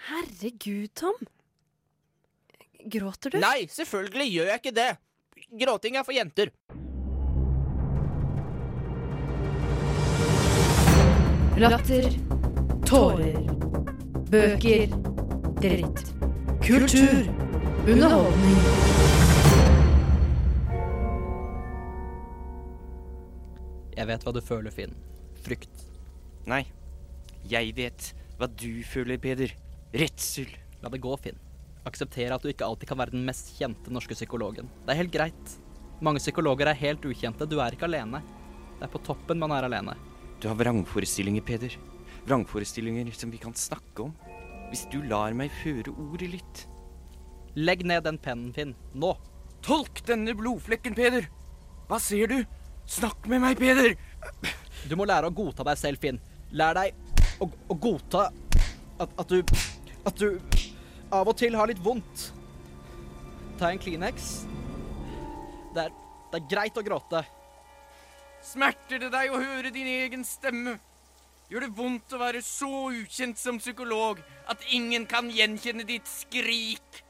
Herregud, 0.09 0.89
Tom. 0.99 1.17
Gråter 2.93 3.33
du? 3.33 3.39
Nei, 3.43 3.65
selvfølgelig 3.71 4.29
gjør 4.35 4.53
jeg 4.53 4.61
ikke 4.63 4.75
det. 4.77 4.91
Gråting 5.61 5.97
er 5.97 6.05
for 6.05 6.17
jenter. 6.17 6.49
Latter. 11.61 12.07
Tårer. 12.89 13.37
Bøker. 14.33 14.95
Dritt. 15.61 16.01
Kultur. 16.65 17.29
Underholdning. 17.85 18.65
Jeg 23.93 24.09
vet 24.09 24.25
hva 24.25 24.33
du 24.33 24.41
føler, 24.41 24.73
Finn. 24.73 24.97
Frykt. 25.45 25.85
Nei. 26.49 26.65
Jeg 27.45 27.77
vet 27.77 28.15
hva 28.41 28.49
du 28.49 28.81
føler, 28.89 29.21
Peder. 29.21 29.53
Redsel. 29.93 30.49
La 30.81 30.89
det 30.89 31.05
gå, 31.05 31.13
Finn. 31.21 31.37
Akseptere 31.89 32.37
at 32.37 32.45
du 32.45 32.51
ikke 32.53 32.67
alltid 32.67 32.91
kan 32.91 33.01
være 33.01 33.15
den 33.15 33.25
mest 33.27 33.53
kjente 33.57 33.91
norske 33.91 34.15
psykologen. 34.15 34.69
Det 34.87 34.95
er 34.95 35.01
helt 35.01 35.15
greit. 35.15 35.55
Mange 36.03 36.23
psykologer 36.23 36.71
er 36.71 36.79
helt 36.79 37.05
ukjente. 37.07 37.47
Du 37.47 37.59
er 37.63 37.75
ikke 37.75 37.89
alene. 37.89 38.23
Det 38.79 38.87
er 38.87 38.93
på 38.93 39.03
toppen 39.07 39.41
man 39.43 39.55
er 39.55 39.67
alene. 39.67 39.97
Du 40.43 40.49
har 40.51 40.59
vrangforestillinger, 40.59 41.43
Peder. 41.47 41.75
Vrangforestillinger 42.27 43.11
som 43.15 43.31
vi 43.35 43.41
kan 43.43 43.55
snakke 43.59 44.07
om. 44.07 44.15
Hvis 44.71 44.87
du 44.91 45.03
lar 45.07 45.35
meg 45.37 45.53
føre 45.63 45.95
ordet 45.95 46.31
litt. 46.37 46.65
Legg 47.59 47.85
ned 47.87 48.07
den 48.07 48.19
pennen, 48.23 48.55
Finn. 48.57 48.77
Nå. 48.95 49.13
Tolk 49.63 50.03
denne 50.09 50.35
blodflekken, 50.39 50.95
Peder. 50.99 51.29
Hva 51.91 51.99
ser 52.03 52.31
du? 52.31 52.39
Snakk 52.89 53.27
med 53.31 53.43
meg, 53.43 53.59
Peder. 53.61 53.95
Du 54.89 54.97
må 54.99 55.07
lære 55.07 55.31
å 55.31 55.35
godta 55.35 55.67
deg 55.67 55.79
selv, 55.79 56.03
Finn. 56.03 56.19
Lær 56.55 56.79
deg 56.79 56.95
å, 57.43 57.47
å 57.47 57.77
godta 57.79 58.29
at, 58.99 59.15
at 59.19 59.29
du 59.31 59.41
At 60.03 60.19
du 60.19 60.41
av 61.13 61.29
og 61.29 61.37
til 61.39 61.57
har 61.59 61.69
litt 61.69 61.83
vondt. 61.85 62.31
Ta 63.61 63.71
en 63.71 63.81
Kleenex. 63.81 64.33
Det 65.75 65.87
er, 65.87 65.93
det 66.33 66.41
er 66.41 66.49
greit 66.51 66.79
å 66.81 66.85
gråte. 66.85 67.23
Smerter 68.43 69.05
det 69.05 69.13
deg 69.13 69.31
å 69.31 69.41
høre 69.41 69.71
din 69.75 69.87
egen 69.87 70.25
stemme? 70.27 70.79
Gjør 71.53 71.67
det 71.67 71.77
vondt 71.77 72.15
å 72.17 72.21
være 72.23 72.41
så 72.43 72.89
ukjent 72.91 73.39
som 73.39 73.61
psykolog 73.61 74.23
at 74.51 74.63
ingen 74.73 75.05
kan 75.07 75.29
gjenkjenne 75.31 75.85
ditt 75.89 76.09
skrik? 76.09 77.03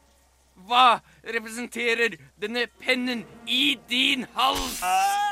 Hva 0.66 0.98
representerer 1.24 2.18
denne 2.42 2.66
pennen 2.82 3.22
i 3.46 3.78
din 3.88 4.26
hals? 4.34 4.82
Og 4.82 5.31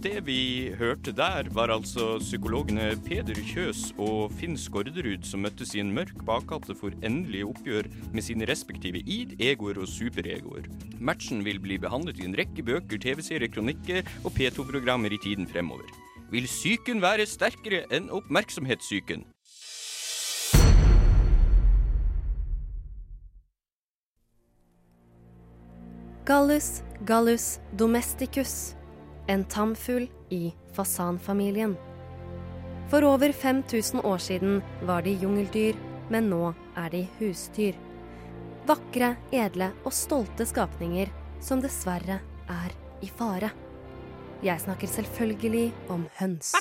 det 0.00 0.22
vi 0.24 0.72
hørte 0.78 1.12
der, 1.12 1.48
var 1.52 1.68
altså 1.68 2.18
psykologene 2.22 2.94
Peder 3.04 3.36
Kjøs 3.50 3.90
og 4.00 4.32
Finn 4.32 4.56
Skårderud 4.56 5.26
som 5.28 5.44
møttes 5.44 5.74
i 5.76 5.82
en 5.82 5.92
mørk 5.92 6.22
bakgate 6.28 6.76
for 6.78 6.94
endelig 7.04 7.42
oppgjør 7.50 7.88
med 8.14 8.24
sine 8.24 8.48
respektive 8.48 9.02
id, 9.04 9.36
egoer 9.40 9.82
og 9.82 9.88
superegoer. 9.92 10.70
Matchen 10.98 11.44
vil 11.44 11.60
bli 11.60 11.76
behandlet 11.80 12.22
i 12.22 12.28
en 12.28 12.36
rekke 12.38 12.64
bøker, 12.64 12.96
TV-serier, 13.02 13.52
kronikker 13.52 14.08
og 14.24 14.32
P2-programmer 14.38 15.12
i 15.12 15.20
tiden 15.20 15.48
fremover. 15.50 15.92
Vil 16.32 16.48
psyken 16.48 17.02
være 17.04 17.28
sterkere 17.28 17.84
enn 17.92 18.08
oppmerksomhetssyken? 18.08 19.26
Gallus 26.30 26.78
gallus 27.04 27.58
domesticus, 27.78 28.74
en 29.30 29.44
tamfugl 29.44 30.08
i 30.28 30.50
fasanfamilien. 30.74 31.76
For 32.90 33.04
over 33.06 33.32
5000 33.32 34.04
år 34.04 34.18
siden 34.18 34.62
var 34.82 35.02
de 35.06 35.14
jungeldyr, 35.14 35.78
men 36.10 36.30
nå 36.30 36.50
er 36.76 36.90
de 36.90 37.04
husdyr. 37.20 37.78
Vakre, 38.66 39.14
edle 39.30 39.70
og 39.84 39.94
stolte 39.94 40.46
skapninger 40.46 41.12
som 41.40 41.62
dessverre 41.62 42.18
er 42.50 42.74
i 43.02 43.08
fare. 43.08 43.52
Jeg 44.42 44.66
snakker 44.66 44.90
selvfølgelig 44.90 45.68
om 45.92 46.08
høns. 46.18 46.54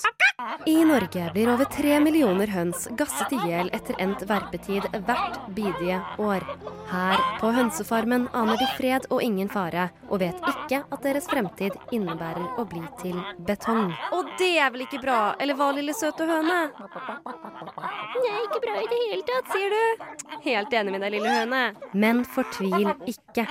I 0.69 0.85
Norge 0.85 1.29
blir 1.33 1.49
over 1.49 1.65
tre 1.65 1.95
millioner 1.99 2.51
høns 2.53 2.83
gasset 2.97 3.31
i 3.33 3.37
hjel 3.41 3.71
etter 3.73 3.95
endt 4.03 4.21
verpetid 4.29 4.83
hvert 5.07 5.39
bidige 5.57 5.97
år. 6.21 6.45
Her 6.91 7.23
på 7.39 7.49
hønsefarmen 7.55 8.27
aner 8.37 8.59
de 8.61 8.67
fred 8.75 9.07
og 9.09 9.23
ingen 9.25 9.49
fare, 9.49 9.87
og 10.11 10.21
vet 10.21 10.37
ikke 10.51 10.83
at 10.83 11.01
deres 11.07 11.25
fremtid 11.31 11.73
innebærer 11.95 12.61
å 12.61 12.67
bli 12.69 12.83
til 13.01 13.17
betong. 13.49 13.95
Og 14.13 14.29
det 14.37 14.51
er 14.61 14.69
vel 14.75 14.85
ikke 14.85 15.01
bra, 15.01 15.17
eller 15.41 15.57
hva, 15.57 15.71
lille 15.73 15.95
søte 15.97 16.29
høne? 16.29 16.59
Det 16.69 18.29
er 18.29 18.39
ikke 18.45 18.61
bra 18.67 18.77
i 18.77 18.87
det 18.93 19.03
hele 19.07 19.25
tatt, 19.25 19.49
sier 19.49 19.73
du. 19.73 20.07
Helt 20.45 20.79
enig 20.81 20.93
med 20.93 21.01
deg, 21.01 21.15
lille 21.17 21.33
høne. 21.33 21.63
Men 21.97 22.21
fortvil 22.37 22.93
ikke. 23.09 23.49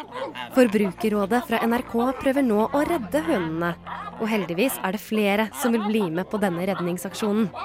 Forbrukerrådet 0.54 1.46
fra 1.50 1.66
NRK 1.66 1.96
prøver 2.22 2.46
nå 2.46 2.68
å 2.70 2.86
redde 2.86 3.26
hønene. 3.26 3.74
Og 4.18 4.26
heldigvis 4.26 4.74
er 4.82 4.96
det 4.96 5.02
flere 5.02 5.44
som 5.54 5.74
vil 5.74 5.84
bli 5.86 6.00
med 6.10 6.26
på 6.30 6.40
denne 6.42 6.64
redningsaksjonen. 6.66 7.07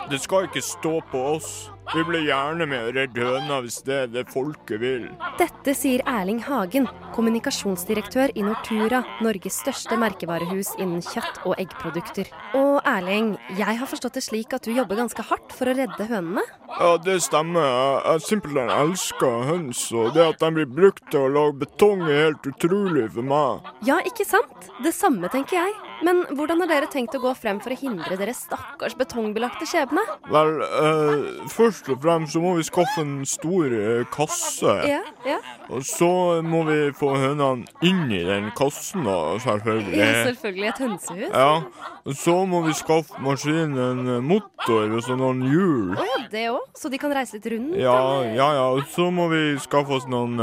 Det 0.09 0.19
skal 0.23 0.49
ikke 0.49 0.61
stå 0.63 0.99
på 1.11 1.23
oss. 1.35 1.53
Vi 1.91 2.03
blir 2.07 2.23
gjerne 2.25 2.65
med 2.65 2.87
å 2.87 2.91
redde 2.95 3.25
høna 3.27 3.59
hvis 3.61 3.81
det 3.85 3.95
er 4.05 4.11
det 4.11 4.23
folket 4.31 4.79
vil. 4.81 5.03
Dette 5.37 5.73
sier 5.75 6.01
Erling 6.09 6.39
Hagen, 6.45 6.87
kommunikasjonsdirektør 7.13 8.31
i 8.39 8.45
Nortura, 8.45 9.03
Norges 9.21 9.59
største 9.61 9.97
merkevarehus 9.99 10.71
innen 10.79 11.03
kjøtt- 11.03 11.41
og 11.43 11.57
eggprodukter. 11.59 12.31
Og 12.57 12.79
Erling, 12.87 13.33
jeg 13.59 13.77
har 13.81 13.89
forstått 13.89 14.17
det 14.17 14.23
slik 14.25 14.55
at 14.55 14.63
du 14.63 14.71
jobber 14.73 15.01
ganske 15.03 15.27
hardt 15.27 15.53
for 15.53 15.69
å 15.69 15.75
redde 15.77 16.07
hønene? 16.09 16.45
Ja, 16.79 16.95
det 17.03 17.19
stemmer. 17.27 17.99
Jeg 18.07 18.25
simpelthen 18.29 18.71
elsker 18.73 19.43
høns, 19.51 19.85
og 19.91 20.15
det 20.15 20.25
at 20.31 20.39
de 20.41 20.53
blir 20.55 20.71
brukt 20.71 21.03
til 21.11 21.27
å 21.27 21.33
lage 21.35 21.59
betong 21.67 22.07
er 22.07 22.29
helt 22.29 22.47
utrolig 22.47 23.09
for 23.13 23.27
meg. 23.27 23.73
Ja, 23.85 23.99
ikke 24.07 24.25
sant? 24.25 24.71
Det 24.81 24.95
samme 24.95 25.29
tenker 25.33 25.59
jeg. 25.59 25.75
Men 26.03 26.23
hvordan 26.35 26.63
har 26.63 26.71
dere 26.71 26.89
tenkt 26.91 27.15
å 27.17 27.21
gå 27.23 27.33
frem 27.37 27.61
for 27.63 27.73
å 27.73 27.79
hindre 27.79 28.17
deres 28.19 28.43
stakkars 28.47 28.95
betongbelagte 28.99 29.67
skjebne? 29.69 30.03
Vel, 30.31 30.53
uh, 30.63 31.47
først 31.51 31.89
og 31.93 32.01
fremst 32.03 32.35
så 32.35 32.43
må 32.43 32.55
vi 32.57 32.67
skaffe 32.67 33.03
en 33.03 33.21
stor 33.29 33.73
uh, 33.73 34.03
kasse. 34.13 34.77
Ja, 34.89 35.01
ja. 35.27 35.39
Og 35.71 35.85
så 35.87 36.11
må 36.45 36.63
vi 36.67 36.77
få 36.97 37.13
hønene 37.15 37.67
inn 37.85 38.11
i 38.11 38.23
den 38.27 38.51
kassen, 38.57 39.05
da, 39.07 39.17
selvfølgelig. 39.43 39.97
Ja, 39.99 40.11
selvfølgelig 40.27 40.69
et 40.69 40.81
hønsehus. 40.83 41.29
Ja, 41.31 41.93
og 42.03 42.17
så 42.19 42.35
må 42.49 42.59
vi 42.65 42.75
skaffe 42.75 43.21
maskinen 43.23 43.77
en 43.79 44.09
eh, 44.17 44.23
motor 44.23 44.91
og 44.91 45.03
så 45.05 45.15
noen 45.19 45.43
hjul. 45.47 45.93
Å 45.95 46.07
ja, 46.07 46.19
det 46.33 46.43
òg? 46.51 46.65
Så 46.77 46.91
de 46.91 46.99
kan 46.99 47.13
reise 47.15 47.37
litt 47.37 47.47
rundt? 47.53 47.77
Ja, 47.79 47.95
eller? 47.95 48.33
ja, 48.35 48.49
ja. 48.59 48.65
Og 48.75 48.89
så 48.91 49.07
må 49.13 49.29
vi 49.31 49.41
skaffe 49.63 49.99
oss 49.99 50.07
noen, 50.11 50.35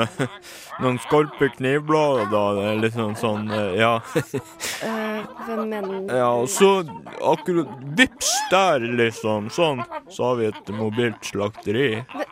noen 0.83 1.01
skarpe 1.05 1.51
knivblader, 1.59 2.31
da. 2.33 2.45
Litt 2.81 2.97
sånn 2.97 3.17
sånn, 3.21 3.51
ja. 3.77 3.99
Eh, 4.81 5.50
mener 5.59 6.17
ja, 6.23 6.31
og 6.33 6.49
så 6.53 6.81
akkurat 7.21 7.73
Vips 7.99 8.35
der, 8.51 8.85
liksom. 9.03 9.51
Sånn. 9.53 9.83
Så 10.11 10.31
har 10.31 10.39
vi 10.41 10.51
et 10.51 10.75
mobilt 10.75 11.25
slakteri. 11.27 12.05
Men, 12.15 12.29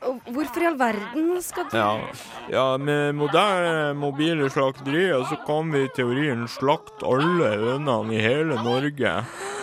Hvorfor 0.00 0.62
i 0.62 0.66
all 0.70 0.78
verden 0.80 1.42
skal 1.44 1.66
du 1.68 1.76
Ja, 1.76 1.90
ja 2.50 2.66
med 2.80 3.14
moderne 3.18 3.92
mobile 3.98 4.48
slakterier 4.50 5.26
så 5.28 5.36
kan 5.46 5.70
vi 5.74 5.84
i 5.84 5.90
teorien 5.94 6.46
slakte 6.48 7.04
alle 7.06 7.50
hønene 7.60 8.16
i 8.16 8.22
hele 8.24 8.60
Norge. 8.64 9.16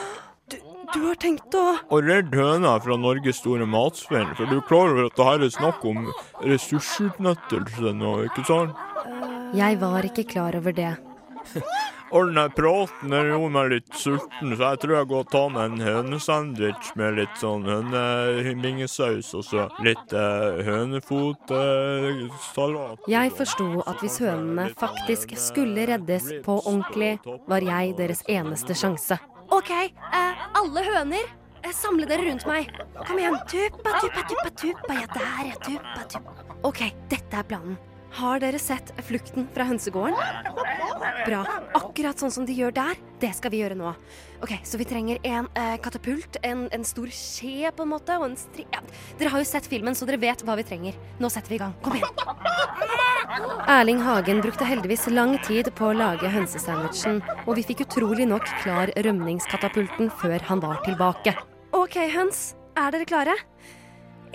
Du 0.96 1.01
har 1.04 1.18
tenkt 1.20 1.51
å 1.51 1.62
Og 1.92 2.06
redde 2.08 2.38
høna 2.39 2.77
fra 2.80 2.96
Norges 2.96 3.42
store 3.42 3.66
matsvinn, 3.68 4.30
for 4.38 4.48
du 4.48 4.56
er 4.62 4.68
klar 4.70 4.94
over 4.94 5.10
at 5.10 5.18
det 5.18 5.25
her 5.27 5.44
er 5.44 5.51
snakk 5.51 5.84
om 5.86 6.08
ressursutnyttelse 6.48 7.92
nå, 7.98 8.13
ikke 8.30 8.46
sant? 8.48 8.80
Jeg 9.58 9.82
var 9.84 10.08
ikke 10.08 10.24
klar 10.32 10.56
over 10.56 10.72
det. 10.77 10.94
All 12.11 12.33
den 12.33 12.51
praten 12.55 13.09
den 13.11 13.25
gjorde 13.31 13.49
meg 13.51 13.69
litt 13.73 13.95
sulten, 13.99 14.53
så 14.55 14.63
jeg 14.71 14.79
tror 14.83 14.93
jeg 14.95 15.07
går 15.09 15.19
og 15.25 15.31
tar 15.33 15.49
meg 15.51 15.63
en 15.67 15.81
hønesandwich 15.83 16.85
med 16.99 17.09
litt 17.19 17.35
sånn 17.41 17.63
hønebingesaus 17.67 19.27
og 19.35 19.43
så 19.43 19.61
litt 19.83 20.13
eh, 20.15 20.61
hønefotsalat. 20.67 22.97
Jeg 23.11 23.27
forsto 23.35 23.67
at 23.83 23.97
hvis 24.03 24.19
hønene 24.23 24.65
faktisk 24.79 25.27
skulle 25.41 25.85
reddes 25.89 26.25
på 26.45 26.53
ordentlig, 26.63 27.19
var 27.47 27.61
jeg 27.65 27.97
deres 27.99 28.21
eneste 28.31 28.73
sjanse. 28.77 29.15
OK, 29.51 29.71
eh, 29.71 29.91
alle 30.61 30.81
høner, 30.87 31.25
eh, 31.63 31.73
samle 31.75 32.05
dere 32.07 32.23
rundt 32.29 32.45
meg. 32.47 32.71
Kom 33.03 33.17
igjen. 33.19 33.35
Tuppa, 33.51 33.89
tuppa, 33.99 34.21
tuppa, 34.31 34.49
tuppa. 34.63 34.93
Ja, 34.95 35.07
der, 35.11 35.43
ja. 35.51 35.55
Tuppa, 35.67 36.01
tuppa. 36.15 36.31
OK, 36.67 36.81
dette 37.11 37.35
er 37.35 37.43
planen. 37.51 37.75
Har 38.17 38.39
dere 38.41 38.57
sett 38.57 38.89
flukten 39.05 39.45
fra 39.53 39.67
hønsegården? 39.69 40.17
Bra. 41.27 41.41
Akkurat 41.77 42.17
sånn 42.17 42.31
som 42.33 42.47
de 42.47 42.55
gjør 42.57 42.74
der. 42.74 42.97
Det 43.21 43.29
skal 43.38 43.53
vi 43.53 43.59
gjøre 43.62 43.77
nå. 43.77 43.91
Ok, 44.41 44.55
Så 44.65 44.79
vi 44.81 44.88
trenger 44.89 45.19
en 45.27 45.50
eh, 45.53 45.75
katapult, 45.81 46.39
en, 46.41 46.65
en 46.74 46.86
stor 46.88 47.12
skje 47.13 47.69
på 47.77 47.86
en 47.86 47.91
måte, 47.93 48.17
og 48.17 48.31
en 48.31 48.38
stri... 48.39 48.65
Ja. 48.74 48.81
Dere 49.19 49.33
har 49.33 49.43
jo 49.43 49.50
sett 49.50 49.69
filmen, 49.69 49.93
så 49.97 50.07
dere 50.09 50.21
vet 50.21 50.41
hva 50.45 50.57
vi 50.57 50.65
trenger. 50.65 50.97
Nå 51.21 51.29
setter 51.33 51.53
vi 51.53 51.59
i 51.59 51.62
gang. 51.62 51.75
Kom 51.86 51.97
igjen. 51.97 52.09
Erling 53.69 54.01
Hagen 54.01 54.41
brukte 54.41 54.65
heldigvis 54.65 55.05
lang 55.13 55.36
tid 55.45 55.69
på 55.77 55.91
å 55.91 55.97
lage 55.97 56.31
hønsesandwichen, 56.33 57.21
og 57.45 57.57
vi 57.59 57.67
fikk 57.69 57.86
utrolig 57.86 58.25
nok 58.29 58.50
klar 58.63 58.93
rømningskatapulten 58.97 60.09
før 60.24 60.41
han 60.50 60.63
var 60.63 60.81
tilbake. 60.88 61.36
OK, 61.77 62.00
høns. 62.17 62.47
Er 62.77 62.93
dere 62.93 63.09
klare? 63.09 63.38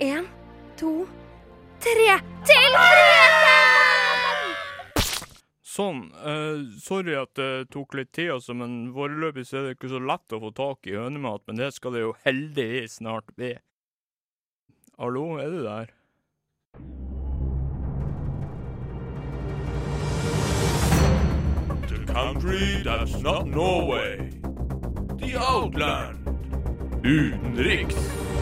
Én, 0.03 0.27
to, 0.79 1.01
tre. 1.83 2.19
Til 2.47 2.75
freden! 2.79 3.32
Sånn. 5.73 6.11
Uh, 6.13 6.69
sorry 6.77 7.15
at 7.17 7.31
det 7.39 7.71
tok 7.73 7.95
litt 7.97 8.11
tid, 8.13 8.29
altså, 8.35 8.53
men 8.57 8.91
foreløpig 8.93 9.45
så 9.49 9.57
er 9.57 9.63
det 9.65 9.77
ikke 9.77 9.89
så 9.89 10.01
lett 10.05 10.35
å 10.35 10.41
få 10.43 10.51
tak 10.53 10.89
i 10.89 10.97
hønemat. 10.99 11.41
Men 11.49 11.61
det 11.63 11.71
skal 11.73 11.95
det 11.95 12.03
jo 12.03 12.13
heldigvis 12.27 12.99
snart 12.99 13.33
bli. 13.33 13.55
Hallo, 15.01 15.39
er 15.41 15.49
du 15.49 15.63
der? 15.65 15.93
The 21.89 22.05
country 22.13 22.83
that's 22.85 23.17
not 23.23 23.47
Norway. 23.47 24.29
The 25.17 25.33
Outland. 25.41 26.29
Utenriks. 27.01 28.32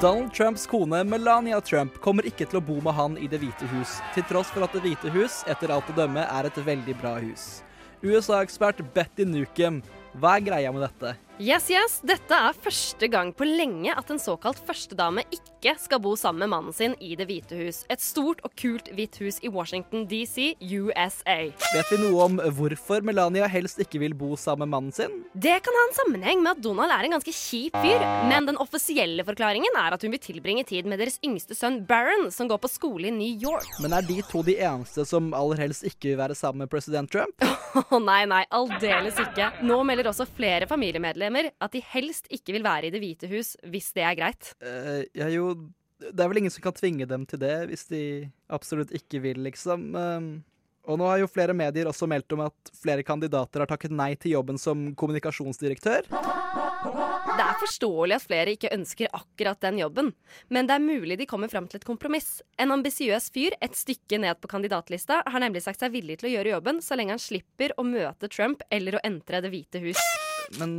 Donald 0.00 0.32
Trumps 0.34 0.66
kone 0.66 1.04
Melania 1.04 1.60
Trump 1.60 1.98
kommer 2.00 2.24
ikke 2.24 2.46
til 2.48 2.56
å 2.56 2.62
bo 2.64 2.78
med 2.80 2.94
han 2.96 3.18
i 3.20 3.26
Det 3.28 3.36
hvite 3.42 3.66
hus, 3.68 3.98
til 4.14 4.24
tross 4.30 4.48
for 4.48 4.64
at 4.64 4.72
Det 4.72 4.80
hvite 4.80 5.10
hus 5.12 5.42
etter 5.44 5.68
alt 5.74 5.90
å 5.92 5.96
dømme 5.98 6.22
er 6.24 6.48
et 6.48 6.60
veldig 6.64 6.94
bra 7.02 7.18
hus. 7.20 7.60
USA-ekspert 8.00 8.80
Betty 8.94 9.26
Nukem, 9.28 9.82
hva 10.16 10.38
er 10.38 10.46
greia 10.46 10.72
med 10.72 10.86
dette? 10.86 11.18
Yes, 11.40 11.70
yes. 11.72 11.94
Dette 12.04 12.36
er 12.36 12.52
første 12.52 13.08
gang 13.08 13.30
på 13.32 13.46
lenge 13.48 13.94
at 13.96 14.10
en 14.12 14.18
såkalt 14.20 14.58
førstedame 14.68 15.22
ikke 15.32 15.72
skal 15.80 16.00
bo 16.04 16.10
sammen 16.12 16.42
med 16.44 16.50
mannen 16.52 16.74
sin 16.76 16.92
i 17.00 17.14
Det 17.16 17.24
hvite 17.30 17.56
hus. 17.56 17.78
Et 17.88 18.02
stort 18.04 18.42
og 18.44 18.52
kult 18.60 18.90
hvitt 18.92 19.16
hus 19.22 19.38
i 19.40 19.48
Washington 19.48 20.04
DC, 20.10 20.58
USA. 20.60 21.38
Vet 21.72 21.92
vi 21.94 22.00
noe 22.02 22.26
om 22.26 22.36
hvorfor 22.58 23.00
Melania 23.08 23.48
helst 23.48 23.80
ikke 23.80 24.02
vil 24.02 24.12
bo 24.12 24.34
sammen 24.36 24.68
med 24.68 24.74
mannen 24.74 24.92
sin? 24.92 25.14
Det 25.32 25.54
kan 25.64 25.78
ha 25.78 25.86
en 25.86 25.96
sammenheng 25.96 26.42
med 26.44 26.58
at 26.58 26.60
Donald 26.66 26.92
er 26.92 27.08
en 27.08 27.16
ganske 27.16 27.32
kjip 27.32 27.78
fyr, 27.80 28.04
men 28.28 28.50
den 28.50 28.60
offisielle 28.60 29.24
forklaringen 29.24 29.80
er 29.80 29.96
at 29.96 30.04
hun 30.04 30.12
vil 30.12 30.20
tilbringe 30.20 30.66
tid 30.68 30.92
med 30.92 31.00
deres 31.00 31.16
yngste 31.24 31.56
sønn 31.56 31.80
Baron, 31.88 32.28
som 32.36 32.52
går 32.52 32.60
på 32.60 32.72
skole 32.74 33.08
i 33.08 33.14
New 33.16 33.48
York. 33.48 33.64
Men 33.80 33.96
er 33.96 34.04
de 34.04 34.20
to 34.28 34.44
de 34.44 34.58
eneste 34.60 35.08
som 35.08 35.32
aller 35.32 35.64
helst 35.64 35.88
ikke 35.88 36.12
vil 36.12 36.20
være 36.20 36.36
sammen 36.36 36.66
med 36.66 36.74
president 36.76 37.08
Trump? 37.08 37.48
Å 37.96 38.02
nei, 38.02 38.26
nei, 38.28 38.44
aldeles 38.52 39.16
ikke. 39.24 39.48
Nå 39.64 39.80
melder 39.88 40.12
også 40.12 40.28
flere 40.28 40.68
familiemedlemmer 40.68 41.29
at 41.36 41.74
de 41.74 41.82
helst 41.92 42.30
ikke 42.32 42.56
vil 42.56 42.66
være 42.66 42.88
i 42.88 42.94
Det 42.94 43.00
hvite 43.02 43.30
hus, 43.30 43.54
hvis 43.70 43.92
det 43.96 44.06
er 44.06 44.18
greit. 44.18 44.52
Uh, 44.62 45.02
ja, 45.16 45.28
jo 45.32 45.54
Det 46.00 46.16
er 46.16 46.30
vel 46.32 46.40
ingen 46.42 46.52
som 46.52 46.64
kan 46.64 46.76
tvinge 46.76 47.06
dem 47.06 47.26
til 47.28 47.42
det, 47.42 47.68
hvis 47.68 47.86
de 47.90 48.04
absolutt 48.48 48.92
ikke 48.96 49.20
vil, 49.20 49.42
liksom. 49.44 49.90
Uh, 49.94 50.40
og 50.88 50.98
nå 50.98 51.06
har 51.06 51.20
jo 51.20 51.28
flere 51.30 51.54
medier 51.56 51.88
også 51.90 52.08
meldt 52.08 52.32
om 52.34 52.46
at 52.46 52.72
flere 52.80 53.04
kandidater 53.06 53.62
har 53.62 53.68
takket 53.68 53.92
nei 53.92 54.14
til 54.18 54.34
jobben 54.38 54.58
som 54.58 54.90
kommunikasjonsdirektør. 54.98 56.08
Det 56.10 57.44
er 57.44 57.60
forståelig 57.60 58.16
at 58.16 58.24
flere 58.24 58.54
ikke 58.56 58.72
ønsker 58.74 59.12
akkurat 59.16 59.60
den 59.62 59.78
jobben, 59.82 60.10
men 60.48 60.68
det 60.68 60.76
er 60.76 60.84
mulig 60.84 61.18
de 61.20 61.28
kommer 61.28 61.52
fram 61.52 61.68
til 61.68 61.80
et 61.80 61.86
kompromiss. 61.86 62.40
En 62.60 62.72
ambisiøs 62.74 63.28
fyr 63.34 63.56
et 63.60 63.76
stykke 63.76 64.18
ned 64.24 64.40
på 64.40 64.50
kandidatlista 64.50 65.20
har 65.26 65.44
nemlig 65.44 65.62
sagt 65.66 65.84
seg 65.84 65.92
villig 65.94 66.20
til 66.20 66.30
å 66.30 66.34
gjøre 66.34 66.56
jobben 66.56 66.82
så 66.84 66.98
lenge 66.98 67.16
han 67.16 67.22
slipper 67.22 67.76
å 67.76 67.86
møte 67.86 68.32
Trump 68.32 68.64
eller 68.72 68.96
å 68.96 69.04
entre 69.06 69.44
Det 69.44 69.52
hvite 69.52 69.84
hus. 69.84 70.29
Men 70.58 70.72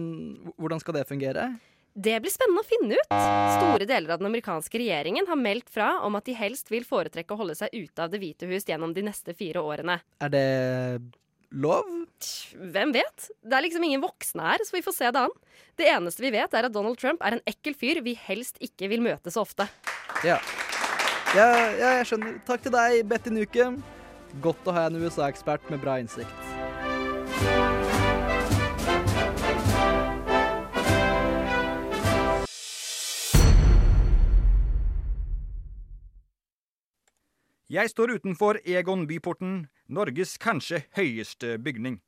hvordan 0.58 0.82
skal 0.82 0.98
det 0.98 1.08
fungere? 1.08 1.52
Det 1.92 2.14
blir 2.24 2.32
spennende 2.32 2.64
å 2.64 2.68
finne 2.68 2.98
ut. 3.00 3.10
Store 3.12 3.88
deler 3.88 4.14
av 4.14 4.22
den 4.22 4.30
amerikanske 4.30 4.80
regjeringen 4.80 5.28
har 5.28 5.40
meldt 5.40 5.72
fra 5.72 5.98
om 6.06 6.16
at 6.16 6.28
de 6.28 6.36
helst 6.38 6.72
vil 6.72 6.86
foretrekke 6.88 7.36
å 7.36 7.42
holde 7.42 7.58
seg 7.60 7.74
ute 7.76 8.04
av 8.04 8.12
Det 8.12 8.22
hvite 8.22 8.48
hus 8.48 8.68
gjennom 8.68 8.94
de 8.96 9.04
neste 9.04 9.36
fire 9.36 9.64
årene. 9.64 10.00
Er 10.24 10.32
det 10.32 10.46
lov? 11.52 11.88
Hvem 12.56 12.94
vet? 12.96 13.28
Det 13.44 13.58
er 13.58 13.66
liksom 13.68 13.84
ingen 13.84 14.04
voksne 14.04 14.54
her, 14.54 14.64
så 14.64 14.78
vi 14.78 14.84
får 14.86 14.96
se 14.96 15.12
det 15.12 15.26
an. 15.26 15.36
Det 15.80 15.90
eneste 15.92 16.24
vi 16.24 16.32
vet, 16.32 16.56
er 16.56 16.70
at 16.70 16.76
Donald 16.76 17.00
Trump 17.02 17.24
er 17.26 17.36
en 17.38 17.44
ekkel 17.50 17.76
fyr 17.76 18.00
vi 18.06 18.16
helst 18.28 18.62
ikke 18.64 18.88
vil 18.92 19.04
møte 19.04 19.34
så 19.34 19.44
ofte. 19.44 19.68
Ja. 20.24 20.40
Ja, 21.36 21.48
ja, 21.76 21.92
jeg 22.00 22.08
skjønner. 22.12 22.40
Takk 22.48 22.64
til 22.64 22.76
deg, 22.76 23.04
Betty 23.08 23.36
Nukem. 23.36 23.82
Godt 24.44 24.68
å 24.68 24.76
ha 24.76 24.88
en 24.88 25.00
USA-ekspert 25.00 25.68
med 25.72 25.84
bra 25.84 26.00
innsikt. 26.00 27.81
Jeg 37.72 37.88
står 37.88 38.18
utenfor 38.18 38.58
Egon 38.68 39.06
byporten, 39.08 39.70
Norges 39.88 40.34
kanskje 40.44 40.82
høyeste 40.98 41.54
bygning. 41.64 42.02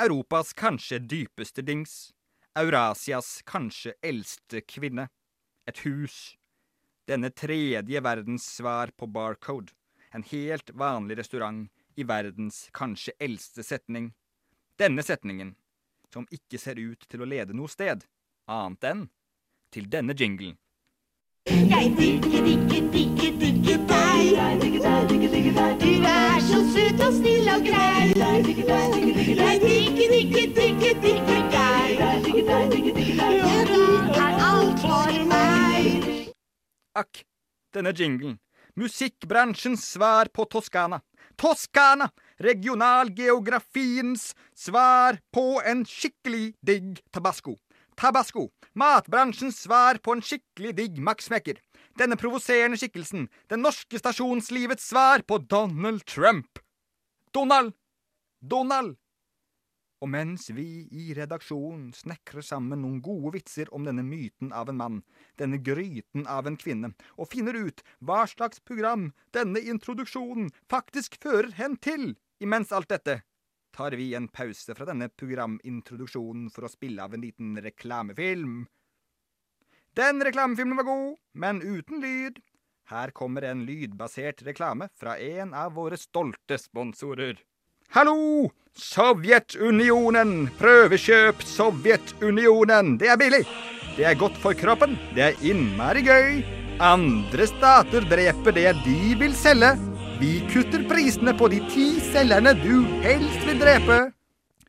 Europas 0.00 0.54
kanskje 0.56 1.02
dypeste 1.04 1.60
dings. 1.60 2.14
Eurasias 2.56 3.42
kanskje 3.44 3.92
eldste 4.00 4.62
kvinne. 4.64 5.10
Et 5.68 5.82
hus. 5.84 6.38
Denne 7.04 7.28
tredje 7.28 8.00
verdens 8.00 8.46
svar 8.54 8.94
på 8.96 9.04
Barcode. 9.04 9.74
En 10.16 10.24
helt 10.32 10.72
vanlig 10.72 11.18
restaurant 11.20 11.68
i 11.92 12.08
verdens 12.08 12.70
kanskje 12.72 13.12
eldste 13.20 13.60
setning. 13.68 14.14
Denne 14.80 15.04
setningen, 15.04 15.58
som 16.08 16.24
ikke 16.32 16.56
ser 16.56 16.80
ut 16.80 17.04
til 17.04 17.20
å 17.20 17.28
lede 17.28 17.52
noe 17.52 17.68
sted, 17.68 18.08
annet 18.48 18.88
enn 18.94 19.08
til 19.76 19.92
denne 19.92 20.16
jinglen. 20.16 20.56
Jeg 21.46 21.94
digger, 21.98 22.44
digger, 22.44 22.90
digger, 22.92 23.32
digger 23.40 23.78
deg. 23.88 25.80
Du 25.80 25.90
er 26.06 26.40
så 26.46 26.60
søt 26.70 27.00
og 27.02 27.12
snill 27.16 27.48
og 27.50 27.64
grei. 27.66 28.12
Jeg 28.14 28.44
digger, 28.46 30.12
digger, 30.12 30.52
digger, 30.54 31.00
digger 31.02 31.42
deg. 31.50 31.98
Og 33.42 33.62
du 33.72 33.80
er 34.14 34.38
alt 34.46 34.84
for 34.84 35.18
meg. 35.32 36.30
Akk, 36.94 37.24
denne 37.74 37.92
jinglen. 37.98 38.38
Musikkbransjens 38.78 39.82
svar 39.96 40.30
på 40.32 40.46
Toskana. 40.46 41.02
Toskana! 41.36 42.12
Regionalgeografiens 42.42 44.30
svar 44.54 45.18
på 45.34 45.60
en 45.66 45.82
skikkelig 45.86 46.54
digg 46.62 47.02
tabasco. 47.12 47.58
Tabasco, 47.98 48.48
matbransjens 48.78 49.60
svar 49.64 50.00
på 50.02 50.16
en 50.16 50.24
skikkelig 50.24 50.74
digg 50.78 50.98
Max 50.98 51.30
Denne 51.98 52.16
provoserende 52.16 52.78
skikkelsen, 52.80 53.28
det 53.48 53.58
norske 53.60 53.98
stasjonslivets 54.00 54.88
svar 54.88 55.22
på 55.28 55.38
Donald 55.38 56.04
Trump. 56.06 56.58
Donald! 57.32 57.74
Donald! 58.40 58.96
Og 60.02 60.08
mens 60.10 60.48
vi 60.50 60.88
i 60.90 61.12
redaksjonen 61.14 61.92
snekrer 61.94 62.42
sammen 62.42 62.80
noen 62.82 62.98
gode 63.04 63.36
vitser 63.36 63.68
om 63.76 63.84
denne 63.86 64.02
myten 64.02 64.50
av 64.50 64.72
en 64.72 64.80
mann, 64.80 64.96
denne 65.38 65.60
gryten 65.62 66.26
av 66.26 66.48
en 66.50 66.56
kvinne, 66.58 66.90
og 67.14 67.30
finner 67.30 67.54
ut 67.54 67.84
hva 68.00 68.24
slags 68.26 68.58
program 68.66 69.12
denne 69.36 69.62
introduksjonen 69.62 70.50
faktisk 70.72 71.20
fører 71.22 71.52
hen 71.60 71.78
til, 71.78 72.16
imens 72.42 72.74
alt 72.74 72.90
dette, 72.90 73.20
tar 73.72 73.96
vi 73.98 74.12
en 74.14 74.28
pause 74.28 74.76
fra 74.76 74.86
denne 74.88 75.08
programintroduksjonen 75.08 76.48
for 76.52 76.66
å 76.66 76.72
spille 76.72 77.02
av 77.04 77.14
en 77.14 77.24
liten 77.24 77.56
reklamefilm. 77.64 78.64
Den 79.96 80.24
reklamefilmen 80.24 80.78
var 80.80 80.88
god, 80.88 81.14
men 81.34 81.62
uten 81.62 82.00
lyd. 82.00 82.40
Her 82.92 83.12
kommer 83.16 83.44
en 83.48 83.64
lydbasert 83.66 84.42
reklame 84.46 84.88
fra 84.98 85.18
en 85.18 85.54
av 85.54 85.74
våre 85.76 85.96
stolte 86.00 86.58
sponsorer. 86.60 87.38
Hallo! 87.92 88.50
Sovjetunionen! 88.72 90.48
Prøvekjøp 90.56 91.44
Sovjetunionen! 91.44 92.96
Det 93.00 93.12
er 93.12 93.20
billig! 93.20 93.44
Det 93.96 94.06
er 94.08 94.16
godt 94.16 94.38
for 94.40 94.56
kroppen. 94.56 94.96
Det 95.12 95.26
er 95.26 95.40
innmari 95.44 96.00
gøy. 96.06 96.40
Andre 96.80 97.46
stater 97.50 98.08
dreper 98.08 98.56
det 98.56 98.70
de 98.86 99.12
vil 99.20 99.36
selge. 99.36 99.74
Vi 100.22 100.40
kutter 100.52 100.84
prisene 100.88 101.32
på 101.34 101.48
de 101.50 101.56
ti 101.66 101.84
selgerne 102.12 102.52
du 102.54 102.84
helst 103.02 103.42
vil 103.42 103.58
drepe. 103.58 103.96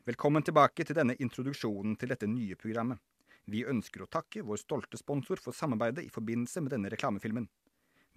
Velkommen 0.02 0.42
tilbake 0.42 0.82
til 0.82 0.96
denne 0.98 1.14
introduksjonen 1.22 1.92
til 2.00 2.10
dette 2.10 2.26
nye 2.26 2.56
programmet. 2.58 2.98
Vi 3.46 3.62
ønsker 3.62 4.02
å 4.02 4.08
takke 4.10 4.42
vår 4.42 4.58
stolte 4.64 4.98
sponsor 4.98 5.38
for 5.38 5.54
samarbeidet 5.54 6.08
i 6.08 6.10
forbindelse 6.10 6.64
med 6.64 6.74
denne 6.74 6.90
reklamefilmen. 6.90 7.46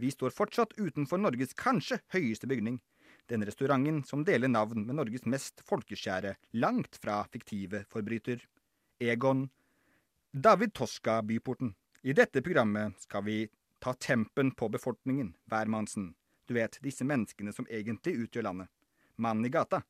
Vi 0.02 0.10
står 0.10 0.34
fortsatt 0.34 0.74
utenfor 0.82 1.22
Norges 1.22 1.54
kanskje 1.54 2.00
høyeste 2.18 2.50
bygning. 2.50 2.82
Denne 3.30 3.46
restauranten 3.46 4.02
som 4.10 4.26
deler 4.26 4.50
navn 4.50 4.88
med 4.90 4.98
Norges 4.98 5.30
mest 5.30 5.62
folkeskjære, 5.70 6.34
langt 6.58 6.98
fra 6.98 7.22
fiktive 7.30 7.86
forbryter. 7.94 8.42
Egon 8.98 9.52
David 10.34 10.74
Toska 10.74 11.22
Byporten. 11.22 11.76
I 12.02 12.18
dette 12.18 12.42
programmet 12.42 12.98
skal 13.06 13.30
vi 13.30 13.44
ta 13.78 13.94
tempen 13.94 14.56
på 14.58 14.74
befolkningen, 14.74 15.36
hvermannsen. 15.46 16.16
Du 16.48 16.56
vet, 16.56 16.80
disse 16.84 17.04
menneskene 17.04 17.52
som 17.54 17.68
egentlig 17.68 18.16
utgjør 18.24 18.48
landet. 18.48 18.72
Mannen 19.20 19.46
i 19.46 19.52
gata. 19.52 19.82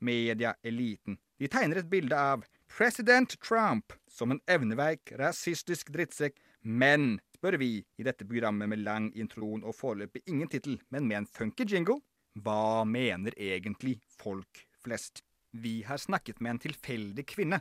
Media, 0.00 0.54
eliten. 0.64 1.18
De 1.38 1.48
tegner 1.50 1.80
et 1.80 1.90
bilde 1.90 2.16
av 2.16 2.44
president 2.72 3.36
Trump 3.42 3.92
som 4.08 4.32
en 4.32 4.40
evneveik, 4.50 5.12
rasistisk 5.20 5.92
drittsekk, 5.94 6.38
men, 6.64 7.18
spør 7.36 7.58
vi 7.60 7.70
i 7.84 8.06
dette 8.06 8.24
programmet 8.24 8.70
med 8.72 8.80
lang 8.84 9.10
introen 9.12 9.64
og 9.66 9.76
foreløpig 9.76 10.24
ingen 10.30 10.48
tittel, 10.48 10.78
men 10.88 11.08
med 11.08 11.22
en 11.22 11.28
funky 11.28 11.66
jingle, 11.68 12.00
hva 12.40 12.84
mener 12.88 13.36
egentlig 13.36 13.98
folk 14.08 14.64
flest? 14.82 15.20
Vi 15.52 15.82
har 15.86 16.00
snakket 16.00 16.40
med 16.40 16.56
en 16.56 16.64
tilfeldig 16.64 17.26
kvinne. 17.30 17.60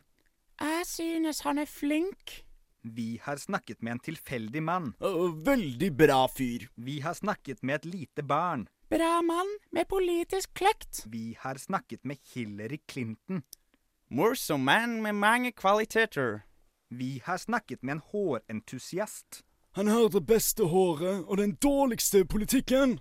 Jeg 0.61 0.87
synes 0.87 1.43
han 1.45 1.59
er 1.59 1.69
flink. 1.69 2.39
Vi 2.83 3.19
har 3.23 3.37
snakket 3.37 3.81
med 3.81 3.91
en 3.91 3.99
tilfeldig 3.99 4.63
mann. 4.63 4.93
veldig 5.45 5.91
bra 5.97 6.27
fyr. 6.27 6.67
Vi 6.75 6.99
har 6.99 7.13
snakket 7.13 7.63
med 7.63 7.75
et 7.75 7.85
lite 7.85 8.23
barn. 8.23 8.67
Bra 8.89 9.21
mann 9.21 9.57
med 9.71 9.87
politisk 9.87 10.53
kløkt. 10.53 11.05
Vi 11.05 11.37
har 11.39 11.55
snakket 11.55 12.03
med 12.03 12.17
Hillary 12.33 12.77
Clinton. 12.91 13.43
Morsom 14.11 14.63
mann 14.65 15.01
med 15.01 15.15
mange 15.15 15.51
kvaliteter. 15.51 16.41
Vi 16.89 17.21
har 17.25 17.37
snakket 17.37 17.83
med 17.83 17.91
en 17.91 18.01
hårentusiast. 18.11 19.43
Han 19.71 19.87
har 19.87 20.09
det 20.09 20.25
beste 20.27 20.63
håret 20.63 21.23
og 21.25 21.37
den 21.37 21.55
dårligste 21.55 22.25
politikken. 22.25 22.99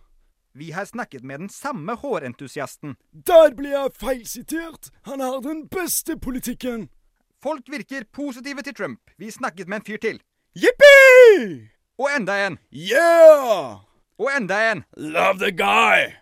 Vi 0.55 0.71
har 0.71 0.85
snakket 0.85 1.25
med 1.25 1.39
den 1.39 1.49
samme 1.49 1.95
hårentusiasten. 1.95 2.97
Der 3.13 3.55
ble 3.57 3.69
jeg 3.69 3.93
feilsitert! 3.93 4.91
Han 5.03 5.21
har 5.21 5.41
den 5.41 5.69
beste 5.69 6.19
politikken! 6.19 6.89
Folk 7.43 7.63
virker 7.67 8.05
positive 8.13 8.63
til 8.63 8.75
Trump. 8.75 9.01
Vi 9.19 9.31
snakket 9.31 9.69
med 9.69 9.77
en 9.77 9.85
fyr 9.85 9.97
til. 9.97 10.21
Jippi! 10.55 11.69
Og 11.99 12.09
enda 12.17 12.47
en. 12.47 12.59
Yeah! 12.73 13.81
Og 14.19 14.29
enda 14.37 14.73
en. 14.73 14.85
Love 14.97 15.39
the 15.39 15.51
guy! 15.51 16.13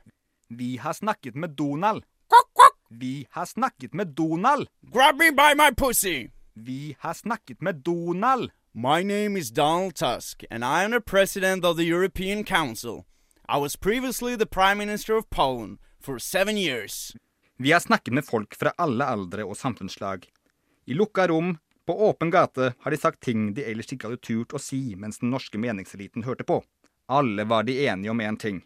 Vi 0.49 0.77
har 0.77 0.93
snakket 0.93 1.37
med 1.37 1.49
Donald. 1.49 2.03
Vi 2.91 3.27
har 3.31 3.45
snakket 3.45 3.95
med 3.95 4.07
Donald. 4.07 4.67
Grab 4.93 5.15
me 5.15 5.31
by 5.31 5.55
my 5.55 5.75
pussy! 5.77 6.31
Vi 6.55 6.97
har 6.99 7.13
snakket 7.13 7.63
med 7.63 7.75
Donald. 7.75 8.51
My 8.75 9.03
name 9.03 9.39
is 9.39 9.51
Donald 9.51 9.95
Tusk, 9.95 10.45
and 10.51 10.65
I 10.65 10.85
am 10.85 10.91
the 10.91 11.01
president 11.01 11.65
of 11.65 11.77
the 11.77 11.93
European 11.93 12.45
Council. 12.45 13.05
I 13.49 13.59
was 13.59 13.77
previously 13.77 14.37
the 14.37 14.47
prime 14.47 14.79
minister 14.79 15.17
of 15.17 15.25
Poland 15.31 15.79
for 16.01 16.19
seven 16.19 16.57
years. 16.57 17.17
Vi 17.59 17.71
har 17.71 17.81
snakket 17.81 18.15
med 18.15 18.23
folk 18.25 18.59
fra 18.59 18.73
alle 18.79 19.05
aldre 19.05 19.45
og 19.45 19.57
samfunnslag. 19.57 20.19
I 20.91 20.95
lukka 20.95 21.29
rom, 21.29 21.59
på 21.87 22.09
åpen 22.09 22.31
gate, 22.31 22.73
har 22.81 22.91
de 22.91 22.97
sagt 22.97 23.21
ting 23.21 23.53
de 23.55 23.63
ellers 23.63 23.93
ikke 23.95 24.09
hadde 24.09 24.25
turt 24.27 24.55
å 24.55 24.59
si 24.59 24.97
mens 24.99 25.21
den 25.23 25.31
norske 25.31 25.59
meningseliten 25.63 26.25
hørte 26.27 26.43
på. 26.43 26.57
Alle 27.07 27.45
var 27.47 27.69
de 27.69 27.77
enige 27.85 28.11
om 28.11 28.23
én 28.25 28.39
ting. 28.39 28.59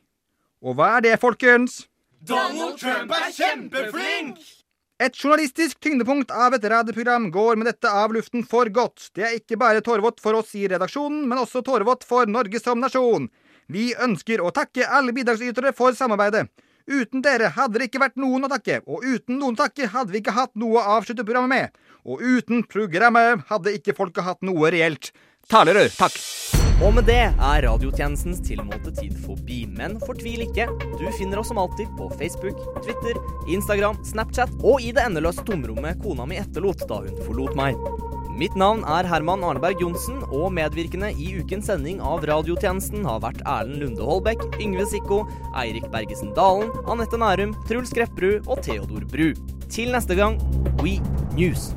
Og 0.64 0.78
hva 0.78 0.94
er 0.96 1.04
det, 1.04 1.18
folkens? 1.20 1.82
Donald 2.24 2.78
Trump 2.80 3.12
er 3.12 3.28
kjempeflink! 3.28 4.40
Et 5.04 5.20
journalistisk 5.20 5.76
tyngdepunkt 5.84 6.32
av 6.32 6.56
et 6.56 6.64
radioprogram 6.64 7.28
går 7.34 7.60
med 7.60 7.68
dette 7.68 7.92
av 7.92 8.16
luften 8.16 8.46
for 8.48 8.72
godt. 8.72 9.10
Det 9.12 9.28
er 9.28 9.36
ikke 9.36 9.60
bare 9.60 9.84
tårevått 9.84 10.24
for 10.24 10.40
oss 10.40 10.56
i 10.56 10.64
redaksjonen, 10.72 11.26
men 11.28 11.44
også 11.44 11.60
tårevått 11.66 12.08
for 12.08 12.30
Norge 12.30 12.62
som 12.62 12.80
nasjon. 12.80 13.28
Vi 13.68 13.90
ønsker 14.00 14.40
å 14.40 14.54
takke 14.54 14.88
alle 14.88 15.12
bidragsytere 15.12 15.76
for 15.76 15.92
samarbeidet. 15.92 16.46
Uten 16.84 17.22
dere 17.24 17.48
hadde 17.56 17.80
det 17.80 17.88
ikke 17.88 18.02
vært 18.02 18.18
noen 18.20 18.44
å 18.44 18.48
takke, 18.52 18.82
og 18.84 19.04
uten 19.08 19.38
noen 19.40 19.56
takke 19.56 19.88
hadde 19.88 20.12
vi 20.12 20.20
ikke 20.20 20.34
hatt 20.36 20.52
noe 20.60 20.82
å 20.82 20.98
avslutte 20.98 21.24
programmet 21.24 21.54
med. 21.54 21.84
Og 22.04 22.20
uten 22.20 22.60
programmet 22.68 23.46
hadde 23.48 23.72
ikke 23.78 23.96
folket 23.96 24.26
hatt 24.26 24.44
noe 24.44 24.68
reelt 24.74 25.08
talerør. 25.48 25.88
Takk. 25.96 26.18
Og 26.84 26.90
med 26.92 27.06
det 27.08 27.22
er 27.30 27.64
radiotjenestens 27.64 28.42
tilmålte 28.44 28.92
tid 28.98 29.14
forbi. 29.24 29.62
Men 29.78 29.96
fortvil 30.04 30.44
ikke. 30.44 30.66
Du 30.98 31.06
finner 31.16 31.40
oss 31.40 31.48
som 31.52 31.60
alltid 31.62 31.88
på 31.96 32.10
Facebook, 32.18 32.60
Twitter, 32.84 33.16
Instagram, 33.48 34.02
Snapchat 34.04 34.52
og 34.60 34.84
i 34.84 34.92
det 34.92 35.06
endeløse 35.06 35.46
tomrommet 35.48 36.02
kona 36.04 36.28
mi 36.28 36.36
etterlot 36.42 36.84
da 36.90 37.00
hun 37.06 37.24
forlot 37.24 37.56
meg. 37.56 37.80
Mitt 38.34 38.56
navn 38.58 38.80
er 38.90 39.06
Herman 39.06 39.44
Arneberg 39.46 39.78
Johnsen, 39.78 40.16
og 40.34 40.48
medvirkende 40.56 41.12
i 41.14 41.28
ukens 41.38 41.68
sending 41.70 42.00
av 42.02 42.24
radiotjenesten 42.26 43.06
har 43.06 43.20
vært 43.22 43.44
Erlend 43.46 43.78
Lunde 43.78 44.08
Holbæk, 44.08 44.42
Yngve 44.58 44.88
Sikko, 44.90 45.20
Eirik 45.54 45.86
Bergesen 45.94 46.34
Dalen, 46.34 46.74
Anette 46.90 47.20
Nærum, 47.20 47.54
Truls 47.70 47.94
Grepperud 47.94 48.50
og 48.50 48.58
Theodor 48.66 49.06
Bru. 49.06 49.30
Til 49.70 49.94
neste 49.94 50.18
gang, 50.18 50.40
We 50.82 50.98
News. 51.38 51.70